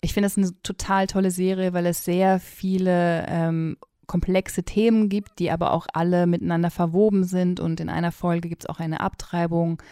ich 0.00 0.14
finde 0.14 0.28
es 0.28 0.36
eine 0.36 0.50
total 0.62 1.06
tolle 1.06 1.30
Serie, 1.30 1.72
weil 1.72 1.86
es 1.86 2.04
sehr 2.04 2.38
viele 2.38 3.26
ähm, 3.28 3.76
komplexe 4.06 4.62
Themen 4.62 5.08
gibt, 5.08 5.38
die 5.38 5.50
aber 5.50 5.72
auch 5.72 5.86
alle 5.92 6.26
miteinander 6.26 6.70
verwoben 6.70 7.24
sind. 7.24 7.60
Und 7.60 7.80
in 7.80 7.88
einer 7.88 8.12
Folge 8.12 8.48
gibt 8.48 8.64
es 8.64 8.68
auch 8.68 8.80
eine 8.80 9.00
Abtreibung. 9.00 9.82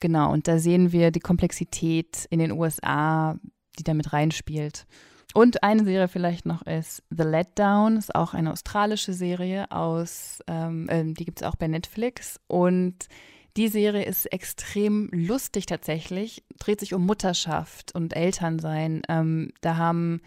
Genau, 0.00 0.32
und 0.32 0.48
da 0.48 0.58
sehen 0.58 0.92
wir 0.92 1.10
die 1.10 1.20
Komplexität 1.20 2.26
in 2.30 2.38
den 2.40 2.52
USA, 2.52 3.38
die 3.78 3.84
damit 3.84 4.12
reinspielt. 4.12 4.86
Und 5.34 5.64
eine 5.64 5.84
Serie 5.84 6.08
vielleicht 6.08 6.46
noch 6.46 6.62
ist 6.62 7.02
The 7.10 7.24
Letdown, 7.24 7.96
ist 7.96 8.14
auch 8.14 8.34
eine 8.34 8.52
australische 8.52 9.12
Serie 9.12 9.70
aus, 9.72 10.38
ähm, 10.46 10.88
äh, 10.88 11.04
die 11.04 11.24
gibt 11.24 11.40
es 11.40 11.46
auch 11.46 11.56
bei 11.56 11.66
Netflix. 11.66 12.38
Und 12.46 13.08
die 13.56 13.68
Serie 13.68 14.04
ist 14.04 14.26
extrem 14.32 15.08
lustig 15.12 15.66
tatsächlich, 15.66 16.42
dreht 16.58 16.80
sich 16.80 16.94
um 16.94 17.06
Mutterschaft 17.06 17.94
und 17.94 18.16
Elternsein. 18.16 19.02
Ähm, 19.08 19.52
da 19.60 19.76
haben 19.76 20.20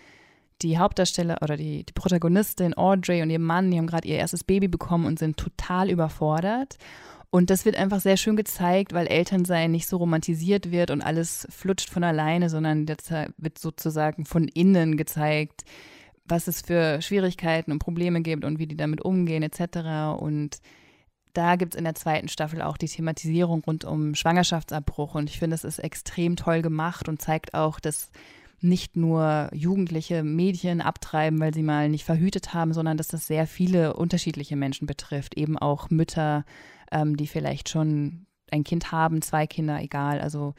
die 0.62 0.78
Hauptdarsteller 0.78 1.38
oder 1.42 1.58
die, 1.58 1.84
die 1.84 1.94
Protagonistin 1.94 2.76
Audrey 2.76 3.22
und 3.22 3.30
ihr 3.30 3.40
Mann, 3.40 3.70
die 3.70 3.78
haben 3.78 3.88
gerade 3.88 4.08
ihr 4.08 4.18
erstes 4.18 4.44
Baby 4.44 4.68
bekommen 4.68 5.06
und 5.06 5.20
sind 5.20 5.38
total 5.38 5.90
überfordert. 5.90 6.78
Und 7.30 7.50
das 7.50 7.66
wird 7.66 7.76
einfach 7.76 8.00
sehr 8.00 8.16
schön 8.16 8.38
gezeigt, 8.38 8.94
weil 8.94 9.08
Elternsein 9.08 9.72
nicht 9.72 9.88
so 9.88 9.98
romantisiert 9.98 10.72
wird 10.72 10.90
und 10.92 11.02
alles 11.02 11.46
flutscht 11.52 11.90
von 11.90 12.04
alleine, 12.04 12.50
sondern 12.50 12.86
das 12.86 13.12
wird 13.38 13.60
sozusagen 13.60 14.26
von 14.26 14.48
innen 14.48 14.96
gezeigt, 14.96 15.66
was 16.24 16.48
es 16.48 16.62
für 16.62 17.02
Schwierigkeiten 17.02 17.72
und 17.72 17.80
Probleme 17.80 18.22
gibt 18.22 18.46
und 18.46 18.60
wie 18.60 18.68
die 18.68 18.78
damit 18.78 19.02
umgehen 19.02 19.44
etc. 19.44 20.20
Und 20.20 20.60
da 21.38 21.56
gibt 21.56 21.76
es 21.76 21.78
in 21.78 21.84
der 21.84 21.93
zweiten 21.93 22.28
Staffel 22.30 22.62
auch 22.63 22.78
die 22.78 22.88
Thematisierung 22.88 23.63
rund 23.65 23.86
um 23.86 24.15
Schwangerschaftsabbruch. 24.15 25.13
Und 25.13 25.30
ich 25.30 25.38
finde, 25.38 25.54
das 25.54 25.63
ist 25.63 25.78
extrem 25.78 26.36
toll 26.36 26.63
gemacht 26.63 27.08
und 27.08 27.21
zeigt 27.21 27.54
auch, 27.54 27.80
dass 27.80 28.12
nicht 28.60 28.95
nur 28.95 29.50
jugendliche 29.54 30.23
Mädchen 30.23 30.82
abtreiben, 30.82 31.39
weil 31.39 31.54
sie 31.54 31.62
mal 31.62 31.89
nicht 31.89 32.06
verhütet 32.06 32.56
haben, 32.56 32.73
sondern 32.73 32.97
dass 32.97 33.08
das 33.08 33.28
sehr 33.28 33.45
viele 33.45 33.93
unterschiedliche 33.93 34.56
Menschen 34.56 34.88
betrifft. 34.88 35.38
Eben 35.38 35.60
auch 35.60 35.91
Mütter, 35.91 36.43
ähm, 36.91 37.15
die 37.15 37.28
vielleicht 37.28 37.69
schon 37.69 38.26
ein 38.50 38.63
Kind 38.63 38.91
haben, 38.91 39.21
zwei 39.21 39.45
Kinder, 39.45 39.80
egal. 39.80 40.19
Also 40.19 40.56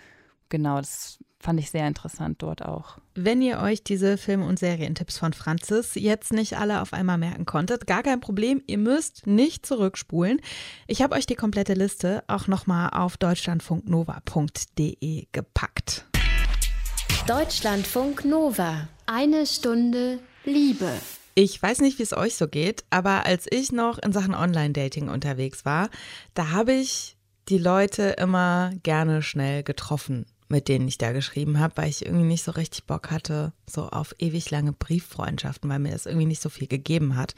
genau, 0.49 0.79
das 0.79 1.19
fand 1.41 1.59
ich 1.61 1.71
sehr 1.71 1.87
interessant 1.87 2.43
dort 2.43 2.63
auch. 2.63 2.99
Wenn 3.15 3.41
ihr 3.43 3.61
euch 3.61 3.85
diese 3.85 4.19
Film- 4.19 4.43
und 4.43 4.59
Serientipps 4.59 5.19
von 5.19 5.33
Franzis 5.33 5.93
jetzt 5.95 6.33
nicht 6.33 6.59
alle 6.59 6.83
auf 6.83 6.93
einmal 6.93 7.19
merken 7.19 7.47
konntet, 7.47 7.87
gar 7.87 8.03
kein 8.03 8.19
Problem, 8.21 8.61
ihr 8.67 8.79
müsst 8.79 9.25
nicht 9.27 9.65
zurückspulen. 9.65 10.41
Ich 10.87 11.01
habe 11.03 11.15
euch 11.15 11.27
die 11.27 11.37
komplette 11.37 11.75
Liste 11.75 12.25
auch 12.27 12.49
nochmal 12.49 12.91
auf 12.91 13.17
deutschlandfunknova.de 13.17 15.29
gepackt. 15.33 16.07
Deutschlandfunk 17.27 18.25
Nova. 18.25 18.89
Eine 19.07 19.47
Stunde 19.47 20.19
Liebe. 20.45 20.91
Ich 21.35 21.63
weiß 21.63 21.83
nicht, 21.83 21.99
wie 21.99 22.03
es 22.03 22.17
euch 22.17 22.35
so 22.35 22.49
geht, 22.49 22.85
aber 22.91 23.25
als 23.25 23.47
ich 23.49 23.71
noch 23.71 23.99
in 23.99 24.13
Sachen 24.13 24.35
Online-Dating 24.35 25.09
unterwegs 25.09 25.65
war, 25.65 25.89
da 26.35 26.51
habe 26.51 26.73
ich 26.73 27.17
die 27.49 27.59
Leute 27.59 28.17
immer 28.19 28.73
gerne 28.83 29.23
schnell 29.23 29.63
getroffen 29.63 30.27
mit 30.49 30.69
denen 30.69 30.89
ich 30.89 30.99
da 30.99 31.13
geschrieben 31.13 31.59
habe, 31.59 31.77
weil 31.77 31.89
ich 31.89 32.05
irgendwie 32.05 32.27
nicht 32.27 32.43
so 32.43 32.53
richtig 32.53 32.85
Bock 32.85 33.11
hatte, 33.11 33.53
so 33.69 33.89
auf 33.89 34.15
ewig 34.19 34.51
lange 34.51 34.73
Brieffreundschaften, 34.73 35.69
weil 35.69 35.79
mir 35.79 35.93
das 35.93 36.07
irgendwie 36.07 36.27
nicht 36.27 36.43
so 36.43 36.49
viel 36.49 36.69
gegeben 36.69 37.17
hat. 37.17 37.35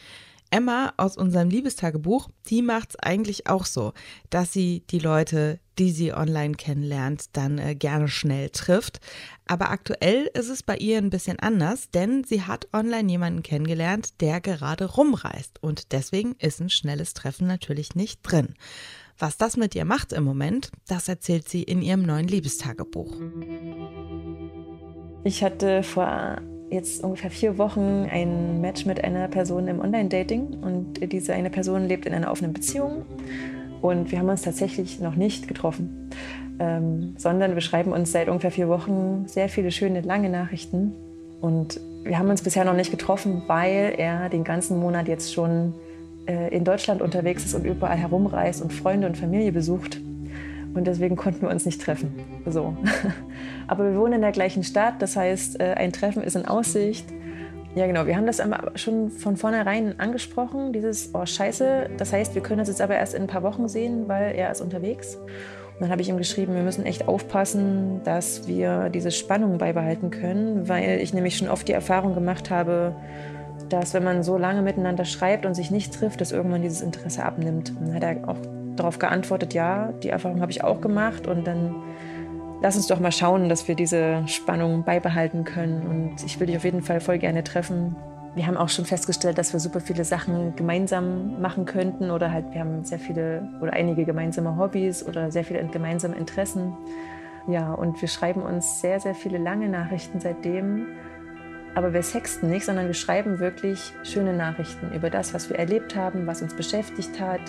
Emma 0.51 0.92
aus 0.96 1.16
unserem 1.16 1.49
Liebestagebuch, 1.49 2.29
die 2.49 2.61
macht 2.61 2.90
es 2.90 2.96
eigentlich 2.96 3.46
auch 3.46 3.64
so, 3.64 3.92
dass 4.31 4.53
sie 4.53 4.83
die 4.90 4.99
Leute, 4.99 5.61
die 5.79 5.92
sie 5.92 6.12
online 6.12 6.55
kennenlernt, 6.55 7.37
dann 7.37 7.59
äh, 7.59 7.77
gerne 7.77 8.09
schnell 8.09 8.51
trifft. 8.51 9.01
Aber 9.46 9.70
aktuell 9.70 10.29
ist 10.35 10.49
es 10.49 10.64
bei 10.64 10.77
ihr 10.77 10.99
ein 10.99 11.11
bisschen 11.11 11.38
anders, 11.38 11.90
denn 11.90 12.25
sie 12.25 12.42
hat 12.42 12.68
online 12.73 13.11
jemanden 13.11 13.42
kennengelernt, 13.44 14.20
der 14.20 14.40
gerade 14.40 14.87
rumreist. 14.87 15.62
Und 15.62 15.92
deswegen 15.92 16.35
ist 16.38 16.61
ein 16.61 16.70
schnelles 16.70 17.14
Treffen 17.14 17.46
natürlich 17.46 17.94
nicht 17.94 18.20
drin. 18.23 18.55
Was 19.21 19.37
das 19.37 19.59
mit 19.59 19.75
ihr 19.75 19.85
macht 19.85 20.15
im 20.15 20.25
Moment, 20.25 20.71
das 20.89 21.07
erzählt 21.07 21.47
sie 21.47 21.63
in 21.63 21.83
ihrem 21.83 22.01
neuen 22.03 22.27
Liebestagebuch. 22.27 23.13
Ich 25.25 25.45
hatte 25.45 25.83
vor 25.83 26.39
jetzt 26.71 27.05
ungefähr 27.05 27.31
vier 27.31 27.59
Wochen 27.59 28.09
ein 28.11 28.63
Match 28.63 28.87
mit 28.87 29.05
einer 29.05 29.29
Person 29.29 29.69
im 29.69 29.81
Online-Dating 29.81 30.63
und 30.63 31.13
diese 31.13 31.35
eine 31.35 31.51
Person 31.51 31.87
lebt 31.87 32.07
in 32.07 32.15
einer 32.15 32.31
offenen 32.31 32.55
Beziehung 32.55 33.05
und 33.83 34.11
wir 34.11 34.19
haben 34.19 34.31
uns 34.31 34.41
tatsächlich 34.41 35.01
noch 35.01 35.17
nicht 35.17 35.49
getroffen, 35.49 36.11
ähm, 36.59 37.15
sondern 37.19 37.53
wir 37.53 37.61
schreiben 37.61 37.93
uns 37.93 38.13
seit 38.13 38.29
ungefähr 38.29 38.53
vier 38.53 38.69
Wochen 38.71 39.25
sehr 39.27 39.51
viele 39.51 39.71
schöne 39.71 40.01
lange 40.01 40.31
Nachrichten 40.31 40.95
und 41.43 41.79
wir 42.05 42.19
haben 42.19 42.31
uns 42.31 42.41
bisher 42.41 42.65
noch 42.65 42.73
nicht 42.73 42.91
getroffen, 42.91 43.43
weil 43.49 43.95
er 43.99 44.31
den 44.31 44.45
ganzen 44.45 44.81
Monat 44.81 45.09
jetzt 45.09 45.35
schon 45.35 45.75
in 46.49 46.64
Deutschland 46.64 47.03
unterwegs 47.03 47.45
ist 47.45 47.55
und 47.55 47.64
überall 47.64 47.97
herumreist 47.97 48.62
und 48.62 48.73
Freunde 48.73 49.07
und 49.07 49.16
Familie 49.16 49.53
besucht. 49.53 50.01
Und 50.75 50.87
deswegen 50.87 51.16
konnten 51.16 51.43
wir 51.43 51.51
uns 51.51 51.66
nicht 51.66 51.81
treffen. 51.83 52.14
So. 52.47 52.77
Aber 53.66 53.90
wir 53.90 53.99
wohnen 53.99 54.14
in 54.14 54.21
der 54.21 54.33
gleichen 54.33 54.62
Stadt, 54.62 54.95
das 55.01 55.16
heißt, 55.16 55.61
äh, 55.61 55.75
ein 55.75 55.93
Treffen 55.93 56.23
ist 56.23 56.37
in 56.37 56.47
Aussicht. 56.47 57.07
Ja, 57.75 57.87
genau. 57.87 58.07
Wir 58.07 58.16
haben 58.16 58.27
das 58.27 58.43
schon 58.77 59.11
von 59.11 59.37
vornherein 59.37 59.99
angesprochen, 59.99 60.73
dieses, 60.73 61.14
oh 61.14 61.25
Scheiße, 61.25 61.90
das 61.97 62.12
heißt, 62.12 62.35
wir 62.35 62.43
können 62.43 62.61
uns 62.61 62.69
jetzt 62.69 62.81
aber 62.81 62.97
erst 62.97 63.14
in 63.14 63.23
ein 63.23 63.29
paar 63.29 63.43
Wochen 63.43 63.69
sehen, 63.69 64.09
weil 64.09 64.35
er 64.35 64.51
ist 64.51 64.61
unterwegs. 64.61 65.16
Und 65.16 65.85
dann 65.85 65.90
habe 65.93 66.03
ich 66.03 66.09
ihm 66.09 66.19
geschrieben, 66.19 66.55
wir 66.55 66.62
müssen 66.62 66.85
echt 66.85 67.09
aufpassen, 67.09 68.03
dass 68.05 68.47
wir 68.47 68.90
diese 68.90 69.11
Spannung 69.11 69.59
beibehalten 69.59 70.11
können, 70.11 70.69
weil 70.69 71.01
ich 71.01 71.14
nämlich 71.14 71.38
schon 71.38 71.49
oft 71.49 71.66
die 71.69 71.73
Erfahrung 71.73 72.14
gemacht 72.14 72.51
habe, 72.51 72.95
dass 73.68 73.94
wenn 73.94 74.05
man 74.05 74.23
so 74.23 74.38
lange 74.38 74.62
miteinander 74.62 75.05
schreibt 75.05 75.46
und 75.46 75.55
sich 75.55 75.70
nicht 75.70 75.92
trifft, 75.94 76.20
dass 76.20 76.33
irgendwann 76.33 76.62
dieses 76.62 76.81
Interesse 76.81 77.25
abnimmt. 77.25 77.73
Dann 77.81 77.94
hat 77.94 78.03
er 78.03 78.29
auch 78.29 78.38
darauf 78.77 78.99
geantwortet, 78.99 79.55
ja, 79.55 79.92
die 80.03 80.09
Erfahrung 80.09 80.40
habe 80.40 80.53
ich 80.53 80.64
auch 80.64 80.81
gemacht 80.81 81.27
und 81.27 81.46
dann 81.46 81.75
lass 82.62 82.77
uns 82.77 82.87
doch 82.87 83.01
mal 83.01 83.12
schauen, 83.12 83.49
dass 83.49 83.68
wir 83.68 83.75
diese 83.75 84.27
Spannung 84.27 84.85
beibehalten 84.85 85.44
können. 85.44 85.87
Und 85.87 86.25
ich 86.25 86.38
will 86.40 86.46
dich 86.46 86.57
auf 86.57 86.64
jeden 86.64 86.83
Fall 86.83 87.01
voll 87.01 87.18
gerne 87.18 87.44
treffen. 87.44 87.96
wir 88.35 88.46
haben 88.46 88.57
auch 88.57 88.68
schon 88.68 88.85
festgestellt, 88.85 89.38
dass 89.38 89.53
wir 89.53 89.61
super 89.61 89.81
viele 89.81 90.05
Sachen 90.05 90.55
gemeinsam 90.55 91.40
machen 91.40 91.64
könnten 91.64 92.11
oder 92.11 92.33
halt 92.33 92.53
wir 92.53 92.61
haben 92.61 92.85
sehr 92.85 92.99
viele 92.99 93.49
oder 93.61 93.73
einige 93.73 94.05
gemeinsame 94.05 94.57
Hobbys 94.57 95.07
oder 95.07 95.31
sehr 95.33 95.44
viele 95.44 95.64
gemeinsame 95.66 96.16
Interessen. 96.16 96.75
Ja, 97.49 97.73
und 97.73 98.01
wir 98.01 98.09
schreiben 98.09 98.42
uns 98.42 98.81
sehr, 98.81 99.01
sehr 99.01 99.14
viele 99.14 99.38
lange 99.38 99.68
Nachrichten 99.68 100.20
seitdem. 100.20 100.87
Aber 101.75 101.93
wir 101.93 102.03
sexten 102.03 102.51
nicht, 102.51 102.65
sondern 102.65 102.87
wir 102.87 102.95
schreiben 102.95 103.39
wirklich 103.39 103.93
schöne 104.03 104.33
Nachrichten 104.33 104.93
über 104.93 105.09
das, 105.11 105.33
was 105.35 105.49
wir 105.49 105.59
erlebt 105.59 105.95
haben, 105.95 106.27
was 106.27 106.43
uns 106.43 106.55
beschäftigt 106.55 107.21
hat. 107.21 107.41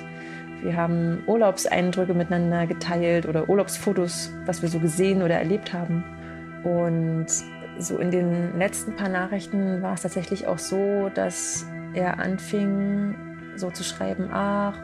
Wir 0.61 0.75
haben 0.75 1.23
Urlaubseindrücke 1.25 2.13
miteinander 2.13 2.67
geteilt 2.67 3.25
oder 3.25 3.49
Urlaubsfotos, 3.49 4.31
was 4.45 4.61
wir 4.61 4.69
so 4.69 4.79
gesehen 4.79 5.23
oder 5.23 5.35
erlebt 5.35 5.73
haben. 5.73 6.03
Und 6.63 7.27
so 7.79 7.97
in 7.97 8.11
den 8.11 8.57
letzten 8.59 8.95
paar 8.95 9.09
Nachrichten 9.09 9.81
war 9.81 9.93
es 9.93 10.01
tatsächlich 10.03 10.45
auch 10.45 10.59
so, 10.59 11.09
dass 11.13 11.65
er 11.93 12.19
anfing 12.19 13.15
so 13.55 13.71
zu 13.71 13.83
schreiben, 13.83 14.29
ach, 14.31 14.77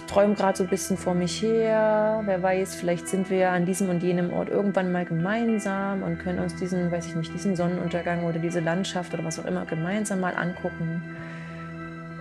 ich 0.00 0.06
träume 0.06 0.34
gerade 0.34 0.56
so 0.56 0.64
ein 0.64 0.70
bisschen 0.70 0.96
vor 0.96 1.14
mich 1.14 1.42
her. 1.42 2.22
Wer 2.24 2.42
weiß, 2.42 2.74
vielleicht 2.74 3.08
sind 3.08 3.28
wir 3.30 3.50
an 3.50 3.66
diesem 3.66 3.90
und 3.90 4.02
jenem 4.02 4.32
Ort 4.32 4.48
irgendwann 4.48 4.92
mal 4.92 5.04
gemeinsam 5.04 6.02
und 6.02 6.18
können 6.18 6.38
uns 6.38 6.56
diesen, 6.56 6.90
weiß 6.90 7.06
ich 7.06 7.14
nicht, 7.14 7.32
diesen 7.34 7.54
Sonnenuntergang 7.56 8.24
oder 8.24 8.38
diese 8.38 8.60
Landschaft 8.60 9.12
oder 9.12 9.24
was 9.24 9.38
auch 9.38 9.44
immer 9.44 9.66
gemeinsam 9.66 10.20
mal 10.20 10.34
angucken. 10.34 11.02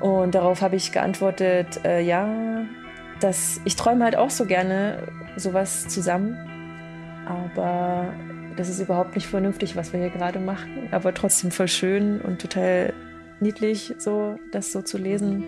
Und 0.01 0.35
darauf 0.35 0.61
habe 0.61 0.75
ich 0.75 0.91
geantwortet, 0.91 1.83
äh, 1.85 2.01
ja, 2.01 2.65
dass 3.19 3.59
ich 3.65 3.75
träume 3.75 4.03
halt 4.03 4.15
auch 4.15 4.29
so 4.29 4.45
gerne 4.45 5.03
sowas 5.35 5.87
zusammen. 5.87 6.37
Aber 7.25 8.13
das 8.55 8.69
ist 8.69 8.79
überhaupt 8.79 9.15
nicht 9.15 9.27
vernünftig, 9.27 9.75
was 9.75 9.93
wir 9.93 9.99
hier 9.99 10.09
gerade 10.09 10.39
machen. 10.39 10.89
Aber 10.91 11.13
trotzdem 11.13 11.51
voll 11.51 11.67
schön 11.67 12.19
und 12.21 12.41
total 12.41 12.93
niedlich, 13.41 13.93
so 13.97 14.35
das 14.51 14.71
so 14.71 14.81
zu 14.81 14.97
lesen. 14.97 15.43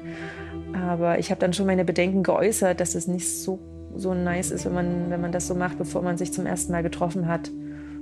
Aber 0.74 1.20
ich 1.20 1.32
habe 1.32 1.40
dann 1.40 1.54
schon 1.54 1.66
meine 1.66 1.86
Bedenken 1.86 2.24
geäußert, 2.24 2.80
dass 2.80 2.96
es 2.96 3.08
nicht 3.08 3.30
so, 3.30 3.60
so 3.96 4.14
nice 4.14 4.52
ist, 4.52 4.66
wenn 4.66 4.74
man, 4.74 5.10
wenn 5.10 5.22
man 5.22 5.32
das 5.32 5.48
so 5.48 5.56
macht, 5.56 5.78
bevor 5.78 6.02
man 6.02 6.18
sich 6.18 6.34
zum 6.34 6.46
ersten 6.46 6.72
Mal 6.72 6.84
getroffen 6.84 7.28
hat. 7.28 7.52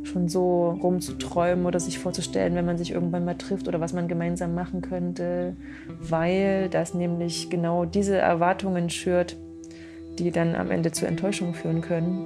Schon 0.04 0.30
so 0.30 0.69
rumzuträumen 0.82 1.65
oder 1.65 1.80
sich 1.80 1.99
vorzustellen, 1.99 2.56
wenn 2.56 2.65
man 2.65 2.78
sich 2.78 2.91
irgendwann 2.91 3.25
mal 3.25 3.36
trifft 3.36 3.67
oder 3.67 3.82
was 3.82 3.91
man 3.91 4.08
gemeinsam 4.08 4.56
machen 4.56 4.82
könnte, 4.82 5.58
weil 5.99 6.69
das 6.69 6.93
nämlich 6.93 7.49
genau 7.49 7.84
diese 7.84 8.15
Erwartungen 8.15 8.89
schürt, 8.89 9.36
die 10.17 10.32
dann 10.32 10.56
am 10.56 10.71
Ende 10.71 10.91
zu 10.91 11.06
Enttäuschungen 11.06 11.54
führen 11.54 11.82
können. 11.82 12.25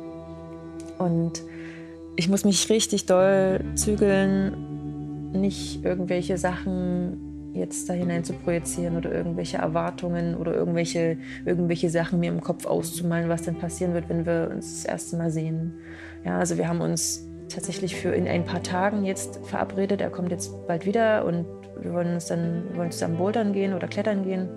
Und 1.00 1.42
ich 2.16 2.30
muss 2.30 2.46
mich 2.46 2.70
richtig 2.70 3.08
doll 3.08 3.60
zügeln, 3.76 5.32
nicht 5.34 5.84
irgendwelche 5.84 6.38
Sachen 6.38 7.23
jetzt 7.54 7.90
da 7.90 7.94
hinein 7.94 8.24
zu 8.24 8.34
projizieren 8.34 8.98
oder 8.98 9.12
irgendwelche 9.12 9.58
Erwartungen 9.58 10.36
oder 10.36 10.54
irgendwelche, 10.54 11.18
irgendwelche 11.46 11.90
Sachen 11.90 12.20
mir 12.20 12.30
im 12.30 12.42
Kopf 12.42 12.66
auszumalen, 12.66 13.30
was 13.30 13.44
denn 13.44 13.56
passieren 13.56 13.94
wird, 13.94 14.10
wenn 14.10 14.26
wir 14.26 14.50
uns 14.52 14.84
das 14.84 14.86
erste 14.92 15.18
Mal 15.18 15.32
sehen. 15.32 15.76
Ja, 16.26 16.40
also 16.40 16.58
wir 16.58 16.68
haben 16.68 16.82
uns 16.82 17.28
tatsächlich 17.50 17.96
für 17.96 18.10
in 18.10 18.28
ein 18.28 18.46
paar 18.46 18.64
Tagen 18.64 19.06
jetzt 19.06 19.40
verabredet. 19.46 20.02
Er 20.02 20.10
kommt 20.10 20.32
jetzt 20.32 20.52
bald 20.68 20.86
wieder 20.86 21.26
und 21.26 21.46
wir 21.80 21.94
wollen 21.94 22.14
uns 22.14 22.28
dann 22.28 22.76
wollen 22.76 22.92
zusammen 22.92 23.18
bouldern 23.18 23.54
gehen 23.54 23.74
oder 23.74 23.88
klettern 23.88 24.24
gehen. 24.24 24.50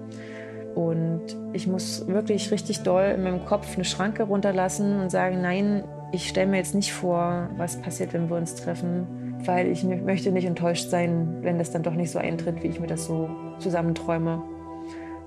Und 0.74 1.22
ich 1.52 1.66
muss 1.66 2.06
wirklich 2.06 2.50
richtig 2.50 2.82
doll 2.82 3.14
in 3.16 3.22
meinem 3.22 3.44
Kopf 3.46 3.74
eine 3.74 3.84
Schranke 3.84 4.24
runterlassen 4.24 5.00
und 5.00 5.10
sagen, 5.10 5.40
nein, 5.40 5.84
ich 6.12 6.28
stelle 6.28 6.46
mir 6.48 6.58
jetzt 6.58 6.74
nicht 6.74 6.92
vor, 6.92 7.50
was 7.56 7.80
passiert, 7.80 8.12
wenn 8.12 8.28
wir 8.28 8.36
uns 8.36 8.54
treffen 8.54 9.25
weil 9.46 9.68
ich 9.68 9.84
möchte 9.84 10.32
nicht 10.32 10.44
enttäuscht 10.44 10.88
sein, 10.88 11.38
wenn 11.42 11.58
das 11.58 11.70
dann 11.70 11.82
doch 11.82 11.94
nicht 11.94 12.10
so 12.10 12.18
eintritt, 12.18 12.62
wie 12.62 12.68
ich 12.68 12.80
mir 12.80 12.86
das 12.86 13.06
so 13.06 13.28
zusammenträume. 13.58 14.42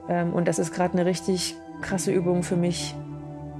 Ähm, 0.07 0.33
und 0.33 0.47
das 0.47 0.59
ist 0.59 0.73
gerade 0.73 0.93
eine 0.93 1.05
richtig 1.05 1.55
krasse 1.81 2.11
Übung 2.11 2.43
für 2.43 2.55
mich, 2.55 2.95